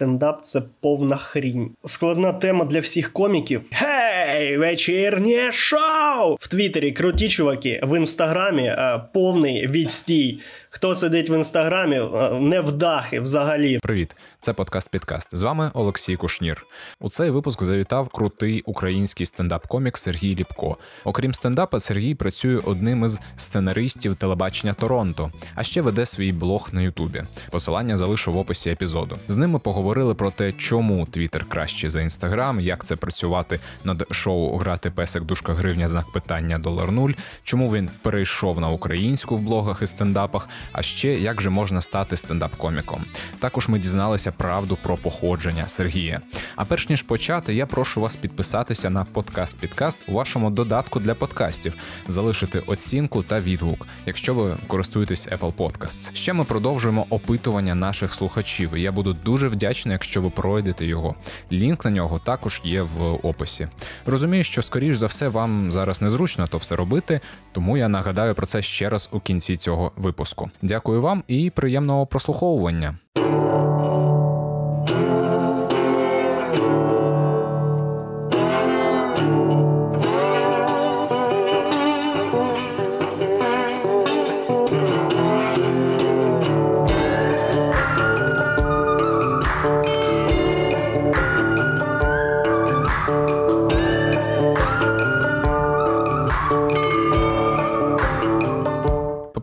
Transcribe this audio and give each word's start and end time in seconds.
стендап 0.00 0.44
це 0.44 0.62
повна 0.80 1.16
хрінь. 1.16 1.70
Складна 1.84 2.32
тема 2.32 2.64
для 2.64 2.80
всіх 2.80 3.12
коміків. 3.12 3.62
Гей, 3.70 4.56
вечірнє 4.56 5.52
шоу! 5.52 6.36
В 6.40 6.48
Твіттері 6.48 6.92
круті 6.92 7.28
чуваки, 7.28 7.80
в 7.82 7.96
інстаграмі 7.98 8.62
е, 8.62 9.00
повний 9.12 9.66
відстій. 9.66 10.40
Хто 10.72 10.94
сидить 10.94 11.30
в 11.30 11.34
інстаграмі, 11.34 11.96
е, 11.96 12.30
не 12.40 12.60
вдахи 12.60 13.20
взагалі. 13.20 13.78
Привіт, 13.78 14.16
це 14.40 14.52
подкаст 14.52 14.88
Підкаст. 14.88 15.36
З 15.36 15.42
вами 15.42 15.70
Олексій 15.74 16.16
Кушнір. 16.16 16.66
У 17.00 17.10
цей 17.10 17.30
випуск 17.30 17.62
завітав 17.62 18.08
крутий 18.08 18.62
український 18.66 19.26
стендап-комік 19.26 19.96
Сергій 19.96 20.36
Ліпко. 20.36 20.76
Окрім 21.04 21.34
стендапа, 21.34 21.80
Сергій 21.80 22.14
працює 22.14 22.60
одним 22.64 23.04
із 23.04 23.20
сценаристів 23.36 24.16
телебачення 24.16 24.74
Торонто, 24.74 25.32
а 25.54 25.62
ще 25.62 25.82
веде 25.82 26.06
свій 26.06 26.32
блог 26.32 26.68
на 26.72 26.82
Ютубі. 26.82 27.22
Посилання 27.50 27.96
залишу 27.96 28.32
в 28.32 28.36
описі 28.36 28.70
епізоду. 28.70 29.16
З 29.28 29.36
ними 29.36 29.58
поговорили 29.58 30.14
про 30.14 30.30
те, 30.30 30.52
чому 30.52 31.06
Твіттер 31.06 31.44
краще 31.48 31.90
за 31.90 32.00
інстаграм, 32.00 32.60
як 32.60 32.84
це 32.84 32.96
працювати 32.96 33.60
над 33.84 34.06
шоу 34.10 34.56
Грати 34.56 34.90
песик 34.90 35.22
дужка 35.22 35.54
гривня 35.54 35.88
знак 35.88 36.12
питання 36.12 36.58
долар 36.58 36.92
нуль, 36.92 37.12
чому 37.44 37.72
він 37.72 37.90
перейшов 38.02 38.60
на 38.60 38.68
українську 38.68 39.36
в 39.36 39.40
блогах 39.40 39.82
і 39.82 39.86
стендапах. 39.86 40.48
А 40.72 40.82
ще 40.82 41.14
як 41.14 41.40
же 41.40 41.50
можна 41.50 41.80
стати 41.80 42.16
стендап-коміком. 42.16 43.00
Також 43.38 43.68
ми 43.68 43.78
дізналися 43.78 44.32
правду 44.32 44.78
про 44.82 44.96
походження 44.96 45.68
Сергія. 45.68 46.20
А 46.56 46.64
перш 46.64 46.88
ніж 46.88 47.02
почати, 47.02 47.54
я 47.54 47.66
прошу 47.66 48.00
вас 48.00 48.16
підписатися 48.16 48.90
на 48.90 49.04
подкаст 49.04 49.56
Підкаст 49.56 49.98
у 50.08 50.12
вашому 50.12 50.50
додатку 50.50 51.00
для 51.00 51.14
подкастів, 51.14 51.74
залишити 52.08 52.62
оцінку 52.66 53.22
та 53.22 53.40
відгук, 53.40 53.86
якщо 54.06 54.34
ви 54.34 54.56
користуєтесь 54.66 55.28
Apple 55.28 55.52
Podcasts. 55.52 56.14
Ще 56.14 56.32
ми 56.32 56.44
продовжуємо 56.44 57.06
опитування 57.10 57.74
наших 57.74 58.14
слухачів. 58.14 58.76
Я 58.76 58.92
буду 58.92 59.12
дуже 59.24 59.48
вдячний, 59.48 59.92
якщо 59.92 60.22
ви 60.22 60.30
пройдете 60.30 60.86
його. 60.86 61.14
Лінк 61.52 61.84
на 61.84 61.90
нього 61.90 62.18
також 62.18 62.60
є 62.64 62.82
в 62.82 63.02
описі. 63.22 63.68
Розумію, 64.06 64.44
що 64.44 64.62
скоріш 64.62 64.96
за 64.96 65.06
все 65.06 65.28
вам 65.28 65.72
зараз 65.72 66.02
незручно 66.02 66.46
то 66.46 66.58
все 66.58 66.76
робити, 66.76 67.20
тому 67.52 67.76
я 67.76 67.88
нагадаю 67.88 68.34
про 68.34 68.46
це 68.46 68.62
ще 68.62 68.90
раз 68.90 69.08
у 69.12 69.20
кінці 69.20 69.56
цього 69.56 69.92
випуску. 69.96 70.49
Дякую 70.62 71.02
вам 71.02 71.24
і 71.28 71.50
приємного 71.50 72.06
прослуховування. 72.06 72.98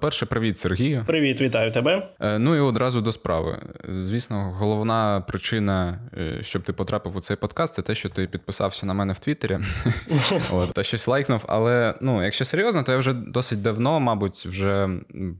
По-перше, 0.08 0.26
привіт, 0.26 0.60
Сергію. 0.60 1.04
Привіт, 1.08 1.42
вітаю 1.42 1.72
тебе. 1.72 2.10
Е, 2.20 2.40
ну 2.40 2.56
і 2.56 2.60
одразу 2.60 3.02
до 3.02 3.12
справи. 3.12 3.60
Звісно, 3.90 4.56
головна 4.58 5.24
причина, 5.28 6.00
е, 6.18 6.38
щоб 6.42 6.64
ти 6.64 6.74
потрапив 6.74 7.16
у 7.16 7.22
цей 7.22 7.38
подкаст, 7.38 7.74
це 7.74 7.82
те, 7.82 7.96
що 7.96 8.10
ти 8.10 8.28
підписався 8.28 8.86
на 8.86 8.94
мене 8.94 9.14
в 9.14 9.20
Твіттері 9.20 9.58
От, 10.52 10.74
та 10.74 10.84
щось 10.84 11.08
лайкнув. 11.08 11.44
Але 11.48 11.94
ну, 12.02 12.24
якщо 12.24 12.46
серйозно, 12.46 12.84
то 12.84 12.92
я 12.92 12.98
вже 12.98 13.14
досить 13.14 13.62
давно, 13.62 14.00
мабуть, 14.00 14.46
вже 14.46 14.90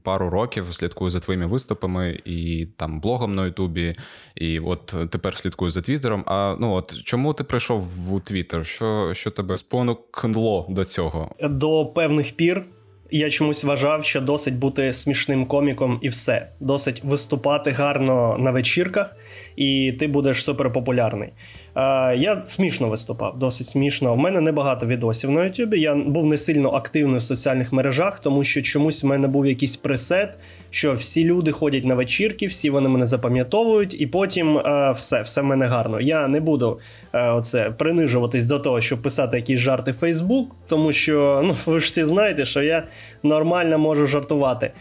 пару 0.02 0.30
років 0.30 0.64
слідкую 0.70 1.10
за 1.10 1.20
твоїми 1.20 1.46
виступами 1.46 2.20
і 2.24 2.68
там 2.76 3.00
блогом 3.00 3.34
на 3.34 3.46
Ютубі, 3.46 3.94
і 4.34 4.60
от 4.60 4.94
тепер 5.10 5.36
слідкую 5.36 5.70
за 5.70 5.82
Твіттером. 5.82 6.24
А 6.26 6.56
ну 6.60 6.72
от 6.72 7.02
чому 7.04 7.34
ти 7.34 7.44
прийшов 7.44 8.12
у 8.12 8.20
Твіттер? 8.20 8.66
Що, 8.66 9.14
що 9.14 9.30
тебе 9.30 9.56
спонукнуло 9.56 10.66
до 10.70 10.84
цього? 10.84 11.30
До 11.40 11.86
певних 11.86 12.36
пір. 12.36 12.64
Я 13.10 13.30
чомусь 13.30 13.64
вважав, 13.64 14.04
що 14.04 14.20
досить 14.20 14.54
бути 14.54 14.92
смішним 14.92 15.46
коміком 15.46 15.98
і 16.02 16.08
все. 16.08 16.48
Досить 16.60 17.04
виступати 17.04 17.70
гарно 17.70 18.36
на 18.38 18.50
вечірках, 18.50 19.16
і 19.56 19.92
ти 19.98 20.06
будеш 20.06 20.44
суперпопулярний. 20.44 21.28
Я 22.16 22.42
смішно 22.44 22.88
виступав, 22.88 23.38
досить 23.38 23.66
смішно. 23.66 24.14
В 24.14 24.18
мене 24.18 24.40
небагато 24.40 24.86
відосів 24.86 25.30
на 25.30 25.44
Ютубі. 25.44 25.80
Я 25.80 25.94
був 25.94 26.26
не 26.26 26.38
сильно 26.38 26.70
активний 26.70 27.18
в 27.18 27.22
соціальних 27.22 27.72
мережах, 27.72 28.20
тому 28.20 28.44
що 28.44 28.62
чомусь 28.62 29.02
в 29.02 29.06
мене 29.06 29.28
був 29.28 29.46
якийсь 29.46 29.76
пресет, 29.76 30.34
що 30.70 30.92
всі 30.92 31.24
люди 31.24 31.52
ходять 31.52 31.84
на 31.84 31.94
вечірки, 31.94 32.46
всі 32.46 32.70
вони 32.70 32.88
мене 32.88 33.06
запам'ятовують, 33.06 34.00
і 34.00 34.06
потім 34.06 34.60
все 34.94 35.22
все 35.22 35.40
в 35.40 35.44
мене 35.44 35.66
гарно. 35.66 36.00
Я 36.00 36.28
не 36.28 36.40
буду 36.40 36.80
оце 37.12 37.70
принижуватись 37.70 38.46
до 38.46 38.58
того, 38.58 38.80
щоб 38.80 39.02
писати 39.02 39.36
якісь 39.36 39.60
жарти 39.60 39.90
в 39.90 39.94
Фейсбук, 39.94 40.56
тому 40.66 40.92
що 40.92 41.40
ну 41.44 41.56
ви 41.72 41.80
ж 41.80 41.86
всі 41.86 42.04
знаєте, 42.04 42.44
що 42.44 42.62
я 42.62 42.84
нормально 43.22 43.78
можу 43.78 44.06
жартувати. 44.06 44.72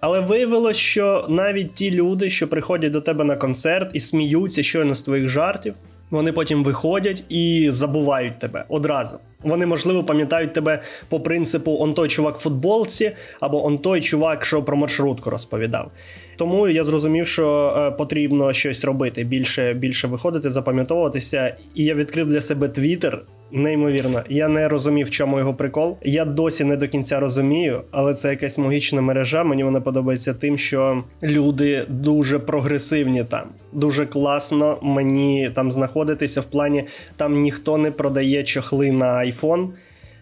Але 0.00 0.20
виявилось, 0.20 0.76
що 0.76 1.26
навіть 1.28 1.74
ті 1.74 1.90
люди, 1.90 2.30
що 2.30 2.48
приходять 2.48 2.92
до 2.92 3.00
тебе 3.00 3.24
на 3.24 3.36
концерт 3.36 3.90
і 3.94 4.00
сміються 4.00 4.62
щойно 4.62 4.94
з 4.94 5.02
твоїх 5.02 5.28
жартів, 5.28 5.74
вони 6.10 6.32
потім 6.32 6.64
виходять 6.64 7.24
і 7.28 7.66
забувають 7.70 8.38
тебе 8.38 8.64
одразу. 8.68 9.18
Вони, 9.42 9.66
можливо, 9.66 10.04
пам'ятають 10.04 10.52
тебе 10.52 10.82
по 11.08 11.20
принципу 11.20 11.76
он 11.80 11.94
той 11.94 12.08
чувак 12.08 12.36
в 12.36 12.40
футболці, 12.40 13.12
або 13.40 13.66
он 13.66 13.78
той 13.78 14.00
чувак, 14.00 14.44
що 14.44 14.62
про 14.62 14.76
маршрутку 14.76 15.30
розповідав. 15.30 15.90
Тому 16.36 16.68
я 16.68 16.84
зрозумів, 16.84 17.26
що 17.26 17.74
е, 17.76 17.90
потрібно 17.90 18.52
щось 18.52 18.84
робити, 18.84 19.24
більше 19.24 19.74
більше 19.74 20.08
виходити, 20.08 20.50
запам'ятовуватися. 20.50 21.56
І 21.74 21.84
я 21.84 21.94
відкрив 21.94 22.28
для 22.28 22.40
себе 22.40 22.68
Твіттер, 22.68 23.22
Неймовірно, 23.52 24.22
я 24.28 24.48
не 24.48 24.68
розумів, 24.68 25.06
в 25.06 25.10
чому 25.10 25.38
його 25.38 25.54
прикол. 25.54 25.96
Я 26.02 26.24
досі 26.24 26.64
не 26.64 26.76
до 26.76 26.88
кінця 26.88 27.20
розумію, 27.20 27.82
але 27.90 28.14
це 28.14 28.30
якась 28.30 28.58
магічна 28.58 29.00
мережа. 29.00 29.44
Мені 29.44 29.64
вона 29.64 29.80
подобається 29.80 30.34
тим, 30.34 30.58
що 30.58 31.04
люди 31.22 31.86
дуже 31.88 32.38
прогресивні 32.38 33.24
там, 33.24 33.48
дуже 33.72 34.06
класно 34.06 34.78
мені 34.82 35.50
там 35.54 35.72
знаходитися. 35.72 36.40
В 36.40 36.44
плані 36.44 36.84
там 37.16 37.40
ніхто 37.40 37.78
не 37.78 37.90
продає 37.90 38.44
чохли 38.44 38.92
на 38.92 39.18
iPhone, 39.18 39.68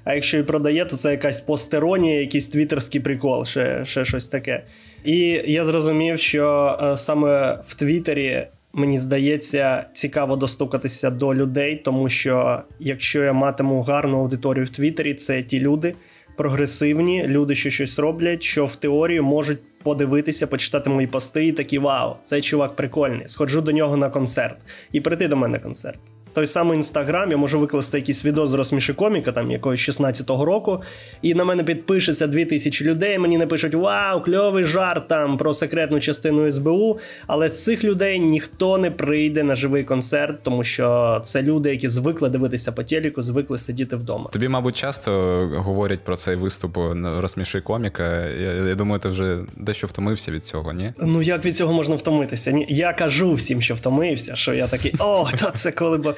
А 0.04 0.14
якщо 0.14 0.38
і 0.38 0.42
продає, 0.42 0.84
то 0.84 0.96
це 0.96 1.10
якась 1.10 1.40
постеронія, 1.40 2.20
якийсь 2.20 2.46
твіттерський 2.46 3.00
прикол, 3.00 3.44
ще, 3.44 3.84
ще 3.84 4.04
щось 4.04 4.26
таке. 4.26 4.64
І 5.04 5.18
я 5.46 5.64
зрозумів, 5.64 6.18
що 6.18 6.78
е, 6.82 6.96
саме 6.96 7.58
в 7.66 7.74
Твіттері 7.74 8.46
Мені 8.72 8.98
здається, 8.98 9.86
цікаво 9.92 10.36
достукатися 10.36 11.10
до 11.10 11.34
людей, 11.34 11.76
тому 11.84 12.08
що 12.08 12.62
якщо 12.78 13.22
я 13.22 13.32
матиму 13.32 13.82
гарну 13.82 14.18
аудиторію 14.18 14.64
в 14.64 14.70
Твіттері, 14.70 15.14
це 15.14 15.42
ті 15.42 15.60
люди 15.60 15.94
прогресивні, 16.36 17.26
люди, 17.26 17.54
що 17.54 17.70
щось 17.70 17.98
роблять, 17.98 18.42
що 18.42 18.66
в 18.66 18.76
теорії 18.76 19.20
можуть 19.20 19.58
подивитися, 19.82 20.46
почитати 20.46 20.90
мої 20.90 21.06
пости, 21.06 21.46
і 21.46 21.52
такі 21.52 21.78
вау, 21.78 22.14
цей 22.24 22.42
чувак 22.42 22.76
прикольний. 22.76 23.28
Сходжу 23.28 23.60
до 23.60 23.72
нього 23.72 23.96
на 23.96 24.10
концерт 24.10 24.56
і 24.92 25.00
прийти 25.00 25.28
до 25.28 25.36
мене 25.36 25.52
на 25.52 25.58
концерт 25.58 25.98
той 26.32 26.46
самий 26.46 26.76
інстаграм, 26.76 27.30
я 27.30 27.36
можу 27.36 27.60
викласти 27.60 27.98
якийсь 27.98 28.24
відео 28.24 28.46
з 28.46 28.54
розсміши 28.54 28.94
коміка, 28.94 29.32
там 29.32 29.50
якогось 29.50 29.88
16-го 29.88 30.44
року, 30.44 30.82
і 31.22 31.34
на 31.34 31.44
мене 31.44 31.64
підпишеться 31.64 32.26
2000 32.26 32.84
людей. 32.84 33.18
Мені 33.18 33.38
напишуть 33.38 33.74
Вау, 33.74 34.20
кльовий 34.22 34.64
жарт 34.64 35.08
там 35.08 35.38
про 35.38 35.54
секретну 35.54 36.00
частину 36.00 36.52
СБУ. 36.52 36.98
Але 37.26 37.48
з 37.48 37.64
цих 37.64 37.84
людей 37.84 38.20
ніхто 38.20 38.78
не 38.78 38.90
прийде 38.90 39.42
на 39.42 39.54
живий 39.54 39.84
концерт, 39.84 40.42
тому 40.42 40.64
що 40.64 41.20
це 41.24 41.42
люди, 41.42 41.70
які 41.70 41.88
звикли 41.88 42.28
дивитися 42.28 42.72
по 42.72 42.82
телеку, 42.82 43.22
звикли 43.22 43.58
сидіти 43.58 43.96
вдома. 43.96 44.30
Тобі, 44.32 44.48
мабуть, 44.48 44.76
часто 44.76 45.10
говорять 45.56 46.00
про 46.04 46.16
цей 46.16 46.36
виступ 46.36 46.78
розсміши 47.18 47.60
коміка. 47.60 48.26
Я, 48.26 48.52
я 48.52 48.74
думаю, 48.74 49.00
ти 49.00 49.08
вже 49.08 49.38
дещо 49.56 49.86
втомився 49.86 50.30
від 50.30 50.46
цього, 50.46 50.72
ні? 50.72 50.92
Ну 50.98 51.22
як 51.22 51.44
від 51.44 51.56
цього 51.56 51.72
можна 51.72 51.94
втомитися? 51.94 52.50
Ні, 52.50 52.66
я 52.68 52.92
кажу 52.92 53.34
всім, 53.34 53.62
що 53.62 53.74
втомився, 53.74 54.36
що 54.36 54.54
я 54.54 54.66
такий, 54.66 54.94
о, 54.98 55.28
та 55.38 55.50
це 55.50 55.72
коли 55.72 55.98
б. 55.98 56.14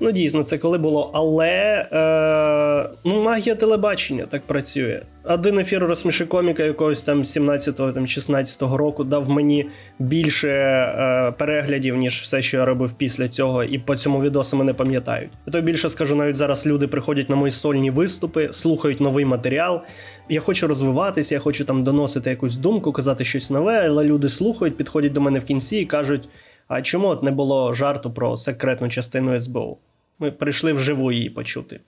Ну, 0.00 0.12
дійсно, 0.12 0.42
це 0.42 0.58
коли 0.58 0.78
було. 0.78 1.10
Але 1.14 1.48
е, 1.92 2.90
ну, 3.04 3.22
магія 3.22 3.54
телебачення 3.54 4.26
так 4.26 4.42
працює. 4.42 5.02
Один 5.24 5.58
ефір 5.58 5.82
розсміши 5.82 6.26
коміка 6.26 6.62
якогось 6.62 7.02
там 7.02 7.22
17-го, 7.22 7.92
там 7.92 8.06
16-го 8.06 8.76
року 8.76 9.04
дав 9.04 9.30
мені 9.30 9.66
більше 9.98 10.48
е, 10.48 11.32
переглядів, 11.38 11.96
ніж 11.96 12.20
все, 12.20 12.42
що 12.42 12.56
я 12.56 12.64
робив 12.64 12.92
після 12.92 13.28
цього, 13.28 13.64
і 13.64 13.78
по 13.78 13.96
цьому 13.96 14.22
відосу 14.22 14.56
мене 14.56 14.74
пам'ятають. 14.74 15.30
Я 15.46 15.52
то 15.52 15.60
більше 15.60 15.90
скажу, 15.90 16.16
навіть 16.16 16.36
зараз 16.36 16.66
люди 16.66 16.86
приходять 16.86 17.28
на 17.30 17.36
мої 17.36 17.52
сольні 17.52 17.90
виступи, 17.90 18.48
слухають 18.52 19.00
новий 19.00 19.24
матеріал. 19.24 19.80
Я 20.28 20.40
хочу 20.40 20.66
розвиватися, 20.66 21.34
я 21.34 21.40
хочу 21.40 21.64
там 21.64 21.84
доносити 21.84 22.30
якусь 22.30 22.56
думку, 22.56 22.92
казати 22.92 23.24
щось 23.24 23.50
нове, 23.50 23.86
але 23.88 24.04
люди 24.04 24.28
слухають, 24.28 24.76
підходять 24.76 25.12
до 25.12 25.20
мене 25.20 25.38
в 25.38 25.44
кінці 25.44 25.76
і 25.76 25.86
кажуть. 25.86 26.28
А 26.68 26.82
чому 26.82 27.08
от 27.08 27.22
не 27.22 27.30
було 27.30 27.72
жарту 27.72 28.10
про 28.10 28.36
секретну 28.36 28.88
частину 28.88 29.40
СБУ? 29.40 29.78
Ми 30.18 30.30
прийшли 30.30 30.72
вживу 30.72 31.12
її 31.12 31.30
почути. 31.30 31.80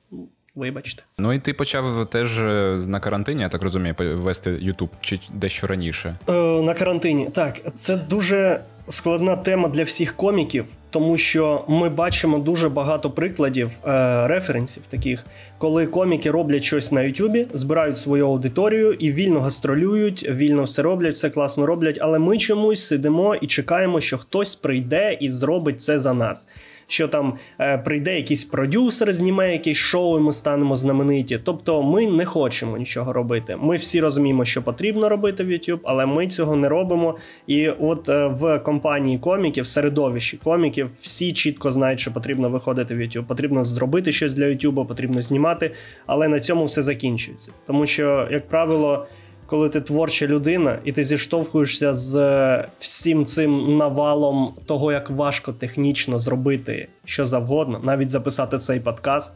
Вибачте. 0.55 1.03
Ну 1.19 1.33
і 1.33 1.39
ти 1.39 1.53
почав 1.53 2.07
теж 2.07 2.39
е, 2.39 2.81
на 2.87 3.01
карантині, 3.01 3.43
я 3.43 3.49
так 3.49 3.63
розумію, 3.63 3.95
вести 3.99 4.51
Ютуб 4.61 4.89
чи 5.01 5.19
дещо 5.35 5.67
раніше? 5.67 6.17
Е, 6.29 6.33
На 6.63 6.75
карантині. 6.75 7.29
Так, 7.35 7.75
це 7.75 7.97
дуже 7.97 8.61
складна 8.91 9.37
тема 9.37 9.69
для 9.69 9.83
всіх 9.85 10.17
коміків. 10.17 10.65
тому 10.91 11.17
що 11.17 11.65
ми 11.69 11.89
бачимо 11.89 12.39
дуже 12.39 12.69
багато 12.69 13.11
прикладів 13.11 13.71
е, 13.87 14.27
референсів 14.27 14.83
таких, 14.89 15.27
коли 15.59 15.87
коміки 15.87 16.31
роблять 16.31 16.65
щось 16.65 16.93
на 16.93 17.03
Ютубі, 17.03 17.47
збирають 17.55 17.97
свою 17.99 18.27
аудиторію 18.27 18.93
і 18.93 19.13
вільно 19.13 19.41
гастролюють, 19.41 20.29
вільно 20.31 20.63
все 20.63 20.83
роблять, 20.83 21.15
все 21.15 21.31
класно 21.31 21.67
роблять. 21.67 21.99
Але 22.01 22.19
ми 22.19 22.39
чомусь 22.39 22.87
сидимо 22.87 23.35
і 23.35 23.47
чекаємо, 23.47 24.01
що 24.01 24.19
хтось 24.19 24.57
прийде 24.57 25.19
і 25.21 25.31
зробить 25.31 25.81
це 25.81 25.99
за 25.99 26.15
нас 26.15 26.49
що 26.91 27.09
там 27.09 27.35
е, 27.61 27.79
прийде 27.79 28.17
якийсь 28.17 28.45
продюсер, 28.45 29.13
зніме 29.13 29.53
якесь 29.53 29.77
шоу, 29.77 30.19
і 30.19 30.21
ми 30.21 30.33
станемо 30.33 30.77
знамениті. 30.77 31.39
Тобто 31.45 31.83
ми 31.83 32.07
не 32.07 32.25
хочемо 32.25 32.79
нічого 32.79 33.13
робити. 33.13 33.57
Ми 33.61 33.77
всі 33.77 34.01
розуміємо, 34.01 34.45
що 34.45 34.63
потрібно 34.63 35.09
робити 35.09 35.45
в 35.45 35.51
YouTube, 35.51 35.79
але 35.85 36.07
ми 36.07 36.27
цього 36.27 36.57
не 36.57 36.69
робимо. 36.69 37.17
І 37.47 37.69
от 37.69 38.09
е, 38.09 38.27
в 38.27 38.59
компанії 38.59 39.19
коміків, 39.19 39.65
в 39.65 39.69
середовищі 39.69 40.37
коміків, 40.37 40.91
всі 41.01 41.33
чітко 41.33 41.73
знають, 41.73 42.01
що 42.01 42.13
потрібно 42.13 42.51
виходити 42.51 42.95
в 42.95 42.99
YouTube, 42.99 43.25
потрібно 43.25 43.65
зробити 43.65 44.13
щось 44.13 44.35
для 44.35 44.45
YouTube, 44.45 44.87
потрібно 44.87 45.23
знімати, 45.23 45.71
але 46.07 46.29
на 46.29 46.41
цьому 46.41 46.65
все 46.65 46.83
закінчується. 46.83 47.53
Тому 47.67 47.87
що, 47.87 48.29
як 48.31 48.49
правило 48.49 49.07
коли 49.51 49.69
ти 49.69 49.81
творча 49.81 50.27
людина, 50.27 50.79
і 50.85 50.93
ти 50.93 51.05
зіштовхуєшся 51.05 51.95
з 51.95 52.17
е, 52.17 52.69
всім 52.79 53.25
цим 53.25 53.77
навалом 53.77 54.55
того, 54.67 54.93
як 54.93 55.11
важко 55.11 55.53
технічно 55.53 56.19
зробити 56.19 56.89
що 57.05 57.27
завгодно, 57.27 57.81
навіть 57.85 58.11
записати 58.11 58.59
цей 58.59 58.81
подкаст. 58.81 59.33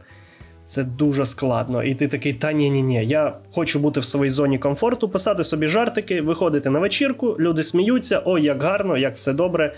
Це 0.65 0.85
дуже 0.85 1.27
складно. 1.27 1.83
І 1.83 1.95
ти 1.95 2.09
такий, 2.09 2.33
та 2.33 2.53
ні 2.53 2.71
ні 2.71 2.83
ні 2.83 3.07
я 3.07 3.37
хочу 3.53 3.79
бути 3.79 4.01
в 4.01 4.05
своїй 4.05 4.31
зоні 4.31 4.59
комфорту, 4.59 5.09
писати 5.09 5.45
собі 5.45 5.67
жартики, 5.67 6.21
виходити 6.21 6.71
на 6.71 6.79
вечірку, 6.79 7.37
люди 7.39 7.63
сміються, 7.63 8.23
ой, 8.25 8.43
як 8.43 8.63
гарно, 8.63 8.97
як 8.97 9.17
все 9.17 9.33
добре. 9.33 9.75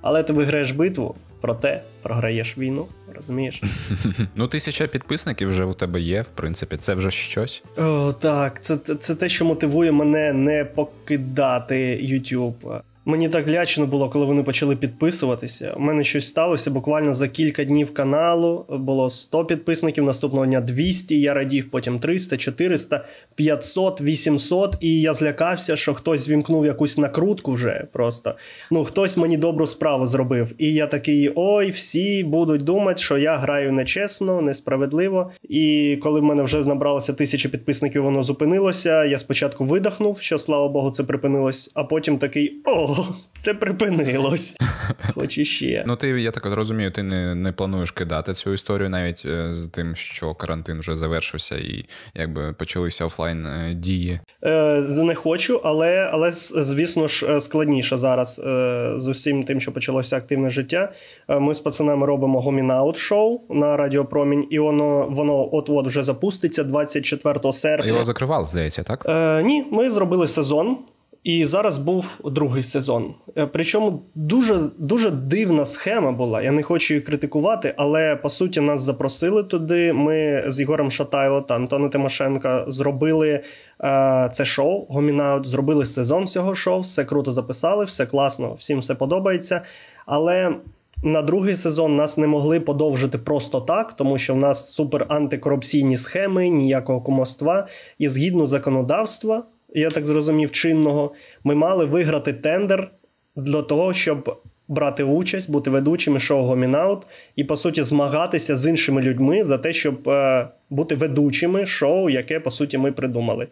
Але 0.00 0.22
ти 0.22 0.32
виграєш 0.32 0.70
битву, 0.72 1.14
проте 1.40 1.82
програєш 2.02 2.58
війну, 2.58 2.86
розумієш? 3.14 3.62
Ну, 4.34 4.48
тисяча 4.48 4.86
підписників 4.86 5.48
вже 5.48 5.64
у 5.64 5.74
тебе 5.74 6.00
є, 6.00 6.22
в 6.22 6.28
принципі, 6.34 6.76
це 6.76 6.94
вже 6.94 7.10
щось. 7.10 7.62
О, 7.76 8.12
Так, 8.12 8.62
це, 8.62 8.76
це 8.76 9.14
те, 9.14 9.28
що 9.28 9.44
мотивує 9.44 9.92
мене 9.92 10.32
не 10.32 10.64
покидати 10.64 12.00
YouTube. 12.02 12.80
Мені 13.08 13.28
так 13.28 13.48
лячно 13.48 13.86
було, 13.86 14.10
коли 14.10 14.26
вони 14.26 14.42
почали 14.42 14.76
підписуватися. 14.76 15.74
У 15.76 15.80
мене 15.80 16.04
щось 16.04 16.26
сталося 16.26 16.70
буквально 16.70 17.14
за 17.14 17.28
кілька 17.28 17.64
днів 17.64 17.94
каналу. 17.94 18.64
Було 18.68 19.10
100 19.10 19.44
підписників, 19.44 20.04
наступного 20.04 20.46
дня 20.46 20.60
200, 20.60 21.20
Я 21.20 21.34
радів, 21.34 21.70
потім 21.70 22.00
300, 22.00 22.36
400, 22.36 23.04
500, 23.34 24.00
800. 24.00 24.76
І 24.80 25.00
я 25.00 25.12
злякався, 25.12 25.76
що 25.76 25.94
хтось 25.94 26.28
вімкнув 26.28 26.66
якусь 26.66 26.98
накрутку 26.98 27.52
вже 27.52 27.86
просто. 27.92 28.34
Ну, 28.70 28.84
хтось 28.84 29.16
мені 29.16 29.36
добру 29.36 29.66
справу 29.66 30.06
зробив. 30.06 30.54
І 30.58 30.72
я 30.72 30.86
такий: 30.86 31.32
ой, 31.34 31.70
всі 31.70 32.24
будуть 32.24 32.62
думати, 32.62 33.02
що 33.02 33.18
я 33.18 33.36
граю 33.36 33.72
нечесно, 33.72 34.40
несправедливо. 34.40 35.30
І 35.48 35.96
коли 36.02 36.20
в 36.20 36.24
мене 36.24 36.42
вже 36.42 36.58
набралося 36.58 37.12
тисяча 37.12 37.48
підписників, 37.48 38.02
воно 38.02 38.22
зупинилося. 38.22 39.04
Я 39.04 39.18
спочатку 39.18 39.64
видихнув, 39.64 40.20
що 40.20 40.38
слава 40.38 40.68
Богу, 40.68 40.90
це 40.90 41.04
припинилось, 41.04 41.70
а 41.74 41.84
потім 41.84 42.18
такий 42.18 42.62
о 42.64 42.97
це 43.38 43.54
припинилось. 43.54 44.56
Хоч 45.14 45.38
іще. 45.38 45.84
Ну, 45.86 45.96
ти, 45.96 46.08
я 46.08 46.30
так 46.30 46.46
розумію, 46.46 46.90
ти 46.90 47.02
не 47.02 47.34
не 47.34 47.52
плануєш 47.52 47.90
кидати 47.90 48.34
цю 48.34 48.52
історію 48.52 48.90
навіть 48.90 49.22
е, 49.26 49.54
з 49.54 49.66
тим, 49.66 49.96
що 49.96 50.34
карантин 50.34 50.78
вже 50.78 50.96
завершився 50.96 51.56
і 51.56 51.84
якби 52.14 52.52
почалися 52.52 53.04
офлайн 53.04 53.46
е, 53.46 53.74
дії. 53.74 54.20
Е, 54.44 54.84
Не 55.08 55.14
хочу, 55.14 55.60
але, 55.64 56.10
але 56.12 56.30
звісно 56.30 57.06
ж, 57.06 57.26
е, 57.26 57.40
складніше 57.40 57.96
зараз 57.96 58.38
е, 58.46 58.92
з 58.96 59.06
усім 59.06 59.44
тим, 59.44 59.60
що 59.60 59.72
почалося 59.72 60.16
активне 60.16 60.50
життя. 60.50 60.92
Ми 61.28 61.54
з 61.54 61.60
пацанами 61.60 62.06
робимо 62.06 62.40
гомінаут 62.40 62.96
шоу 62.96 63.40
на 63.50 63.76
Радіо 63.76 64.04
Промінь, 64.04 64.46
і 64.50 64.58
воно 64.58 65.08
воно 65.10 65.54
от-от 65.54 65.86
вже 65.86 66.04
запуститься 66.04 66.64
24 66.64 67.52
серпня. 67.52 67.86
Його 67.86 68.04
закривали, 68.04 68.44
здається, 68.44 68.82
так? 68.82 69.06
Е, 69.08 69.42
Ні, 69.42 69.64
ми 69.70 69.90
зробили 69.90 70.28
сезон. 70.28 70.76
І 71.24 71.44
зараз 71.44 71.78
був 71.78 72.20
другий 72.24 72.62
сезон. 72.62 73.14
Е, 73.36 73.46
причому 73.46 74.02
дуже 74.14 74.60
дуже 74.78 75.10
дивна 75.10 75.64
схема 75.64 76.12
була. 76.12 76.42
Я 76.42 76.52
не 76.52 76.62
хочу 76.62 76.94
її 76.94 77.06
критикувати, 77.06 77.74
але 77.76 78.16
по 78.16 78.30
суті 78.30 78.60
нас 78.60 78.80
запросили 78.80 79.44
туди. 79.44 79.92
Ми 79.92 80.44
з 80.48 80.60
Ігорем 80.60 80.90
Шатайло 80.90 81.40
та 81.40 81.54
Антоном 81.54 81.90
Тимошенко 81.90 82.64
зробили 82.68 83.28
е, 83.28 84.30
це 84.32 84.44
шоу. 84.44 84.86
Гомінаут, 84.88 85.46
зробили 85.46 85.84
сезон 85.84 86.26
цього 86.26 86.54
шоу. 86.54 86.80
Все 86.80 87.04
круто 87.04 87.32
записали, 87.32 87.84
все 87.84 88.06
класно, 88.06 88.54
всім 88.54 88.78
все 88.78 88.94
подобається. 88.94 89.62
Але 90.06 90.54
на 91.02 91.22
другий 91.22 91.56
сезон 91.56 91.96
нас 91.96 92.18
не 92.18 92.26
могли 92.26 92.60
подовжити 92.60 93.18
просто 93.18 93.60
так, 93.60 93.92
тому 93.92 94.18
що 94.18 94.34
в 94.34 94.36
нас 94.36 94.72
супер 94.72 95.06
антикорупційні 95.08 95.96
схеми, 95.96 96.48
ніякого 96.48 97.00
кумовства. 97.00 97.66
І 97.98 98.08
згідно 98.08 98.46
законодавства 98.46 99.44
я 99.74 99.90
так 99.90 100.06
зрозумів, 100.06 100.52
чинного, 100.52 101.12
ми 101.44 101.54
мали 101.54 101.84
виграти 101.84 102.32
тендер 102.32 102.90
для 103.36 103.62
того, 103.62 103.92
щоб 103.92 104.42
брати 104.68 105.04
участь, 105.04 105.50
бути 105.50 105.70
ведучими 105.70 106.20
шоу 106.20 106.42
Гомінаут 106.42 107.02
і, 107.36 107.44
по 107.44 107.56
суті, 107.56 107.82
змагатися 107.82 108.56
з 108.56 108.66
іншими 108.66 109.02
людьми 109.02 109.44
за 109.44 109.58
те, 109.58 109.72
щоб 109.72 110.08
е, 110.08 110.48
бути 110.70 110.94
ведучими 110.94 111.66
шоу, 111.66 112.10
яке, 112.10 112.40
по 112.40 112.50
суті, 112.50 112.78
ми 112.78 112.92
придумали. 112.92 113.46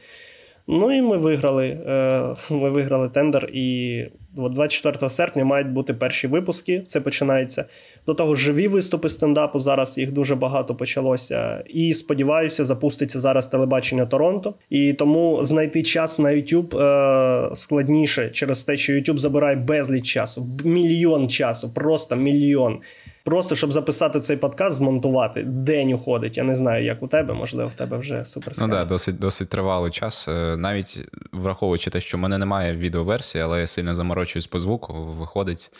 Ну 0.69 0.97
і 0.97 1.03
ми 1.03 1.17
виграли. 1.17 1.67
Е, 1.67 2.35
ми 2.55 2.71
виграли 2.71 3.09
тендер, 3.09 3.51
і 3.53 4.05
24 4.37 5.11
серпня 5.11 5.45
мають 5.45 5.69
бути 5.69 5.95
перші 5.95 6.27
випуски. 6.27 6.83
Це 6.87 7.01
починається. 7.01 7.65
До 8.07 8.15
того 8.15 8.35
живі 8.35 8.69
виступи 8.69 9.09
стендапу. 9.09 9.61
Зараз 9.61 9.99
їх 9.99 10.13
дуже 10.13 10.35
багато 10.35 10.75
почалося. 10.75 11.65
І 11.67 11.93
сподіваюся, 11.93 12.65
запуститься 12.65 13.19
зараз 13.19 13.47
телебачення 13.47 14.07
Торонто. 14.07 14.55
І 14.71 14.93
тому 14.93 15.45
знайти 15.45 15.83
час 15.83 16.19
на 16.19 16.29
YouTube 16.29 16.79
е, 16.79 17.55
складніше 17.55 18.31
через 18.31 18.63
те, 18.63 18.77
що 18.77 18.93
YouTube 18.93 19.19
забирає 19.19 19.57
безліч 19.57 20.07
часу, 20.07 20.47
мільйон 20.65 21.29
часу, 21.29 21.73
просто 21.75 22.17
мільйон. 22.17 22.79
Просто 23.27 23.55
щоб 23.55 23.73
записати 23.73 24.21
цей 24.21 24.37
подкаст, 24.37 24.77
змонтувати 24.77 25.43
день 25.43 25.93
уходить. 25.93 26.37
Я 26.37 26.45
не 26.45 26.55
знаю, 26.55 26.85
як 26.85 27.03
у 27.03 27.09
тебе, 27.09 27.35
можливо, 27.35 27.69
в 27.69 27.75
тебе 27.75 27.97
вже 27.97 28.25
супер. 28.25 28.55
Ну 28.61 28.69
да, 28.69 28.85
досить 28.85 29.19
досить 29.19 29.49
тривалий 29.49 29.93
час. 29.93 30.29
Е, 30.29 30.57
навіть 30.57 31.09
враховуючи 31.33 31.91
те, 31.91 32.01
що 32.01 32.19
в 32.19 32.21
мене 32.21 32.39
немає 32.39 32.77
відеоверсії, 32.77 33.45
але 33.45 33.61
я 33.61 33.67
сильно 33.67 33.95
заморочуюсь 33.95 34.47
по 34.47 34.61
звуку, 34.61 34.95
виходить 34.95 35.71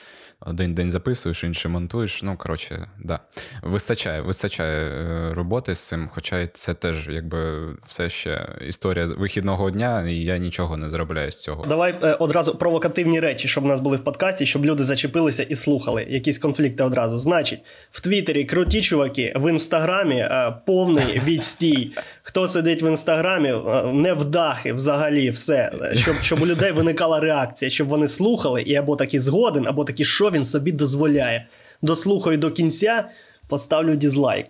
один 0.41 0.75
день 0.75 0.91
записуєш, 0.91 1.45
інший 1.45 1.71
монтуєш. 1.71 2.23
Ну, 2.23 2.37
коротше, 2.37 2.89
да. 3.05 3.21
Вистачає 3.63 4.21
вистачає 4.21 4.89
е, 4.89 5.35
роботи 5.35 5.75
з 5.75 5.81
цим, 5.81 6.09
хоча 6.15 6.47
це 6.47 6.75
теж 6.75 7.09
якби 7.09 7.69
все 7.87 8.11
ще 8.11 8.49
історія 8.69 9.07
вихідного 9.07 9.71
дня, 9.71 10.09
і 10.09 10.15
я 10.15 10.39
нічого 10.39 10.77
не 10.77 10.89
заробляю 10.89 11.33
з 11.33 11.37
цього. 11.37 11.67
Давай 11.67 11.99
е, 12.03 12.13
одразу 12.13 12.55
провокативні 12.55 13.21
речі, 13.21 13.49
щоб 13.49 13.65
у 13.65 13.69
нас 13.69 13.81
були 13.81 13.97
в 13.97 14.05
подкасті, 14.05 14.47
щоб 14.47 14.65
люди 14.65 14.85
зачепилися 14.85 15.43
і 15.43 15.55
слухали 15.55 16.07
якісь 16.09 16.39
конфлікти 16.39 16.83
одразу. 16.83 17.19
Значить, 17.19 17.61
в 17.91 18.01
Твіттері 18.01 18.45
круті 18.45 18.83
чуваки, 18.83 19.33
в 19.37 19.51
інстаграмі 19.51 20.21
е, 20.21 20.55
повний 20.67 21.21
відстій. 21.25 21.93
Хто 22.29 22.49
сидить 22.49 22.83
в 22.83 22.91
інстаграмі, 22.91 23.55
не 23.93 24.13
вдахи 24.15 24.73
взагалі 24.73 25.31
все, 25.31 25.73
щоб 25.95 26.17
щоб 26.23 26.43
у 26.43 26.47
людей 26.47 26.73
виникала 26.73 27.21
реакція, 27.21 27.71
щоб 27.71 27.89
вони 27.89 28.09
слухали 28.09 28.63
і 28.63 28.75
або 28.75 28.97
такі 28.97 29.21
згоден, 29.21 29.67
або 29.67 29.85
такі 29.85 30.05
що 30.05 30.31
він 30.31 30.45
собі 30.45 30.73
дозволяє. 30.73 31.47
Дослухаю 31.83 32.39
до 32.39 32.51
кінця, 32.51 33.09
поставлю 33.49 33.97
дізлайк. 33.97 34.47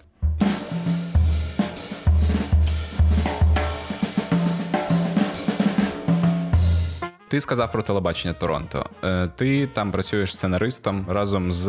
Ти 7.28 7.40
сказав 7.40 7.72
про 7.72 7.82
телебачення 7.82 8.34
Торонто. 8.34 8.86
Е, 9.04 9.28
ти 9.36 9.66
там 9.66 9.90
працюєш 9.90 10.32
сценаристом 10.32 11.06
разом 11.08 11.52
з 11.52 11.66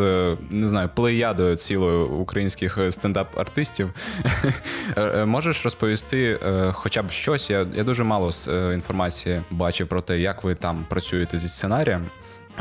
не 0.50 0.68
знаю 0.68 0.90
плеядою 0.96 1.56
цілою 1.56 2.08
українських 2.08 2.78
стендап-артистів. 2.78 3.90
Е, 4.96 5.02
е, 5.02 5.26
можеш 5.26 5.64
розповісти 5.64 6.40
хоча 6.72 7.04
б 7.04 7.12
щось? 7.12 7.50
Я 7.50 7.68
я 7.74 7.84
дуже 7.84 8.04
мало 8.04 8.32
інформації 8.74 9.42
бачив 9.52 9.88
про 9.88 10.02
те, 10.02 10.20
як 10.20 10.44
ви 10.44 10.56
там 10.56 10.86
працюєте 10.90 11.38
зі 11.38 11.48
сценарієм. 11.48 12.06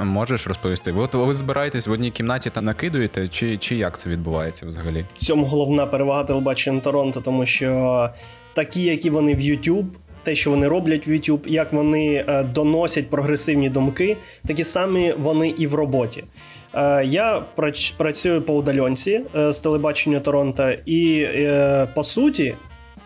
Можеш 0.02 0.46
розповісти? 0.46 0.92
Ви 0.92 1.08
ви 1.12 1.34
збираєтесь 1.34 1.86
в 1.86 1.92
одній 1.92 2.10
кімнаті 2.10 2.50
та 2.50 2.60
накидуєте, 2.60 3.28
чи 3.28 3.58
чи 3.58 3.76
як 3.76 3.98
це 3.98 4.10
відбувається 4.10 4.66
взагалі? 4.66 5.06
В 5.14 5.18
цьому 5.18 5.46
головна 5.46 5.86
перевага 5.86 6.24
телебачення 6.24 6.80
Торонто, 6.80 7.20
тому 7.20 7.46
що 7.46 8.10
такі, 8.54 8.82
які 8.82 9.10
вони 9.10 9.34
в 9.34 9.38
YouTube, 9.40 9.86
те, 10.26 10.34
що 10.34 10.50
вони 10.50 10.68
роблять 10.68 11.06
в 11.06 11.10
YouTube, 11.10 11.48
як 11.48 11.72
вони 11.72 12.24
е, 12.28 12.42
доносять 12.42 13.10
прогресивні 13.10 13.70
думки, 13.70 14.16
такі 14.46 14.64
самі 14.64 15.14
вони 15.18 15.48
і 15.48 15.66
в 15.66 15.74
роботі. 15.74 16.24
Е, 16.74 17.04
я 17.04 17.44
працюю 17.96 18.42
по 18.42 18.54
удальонці 18.54 19.20
е, 19.36 19.52
з 19.52 19.60
телебачення 19.60 20.20
Торонто, 20.20 20.70
і 20.86 21.28
по 21.94 22.02
суті, 22.02 22.54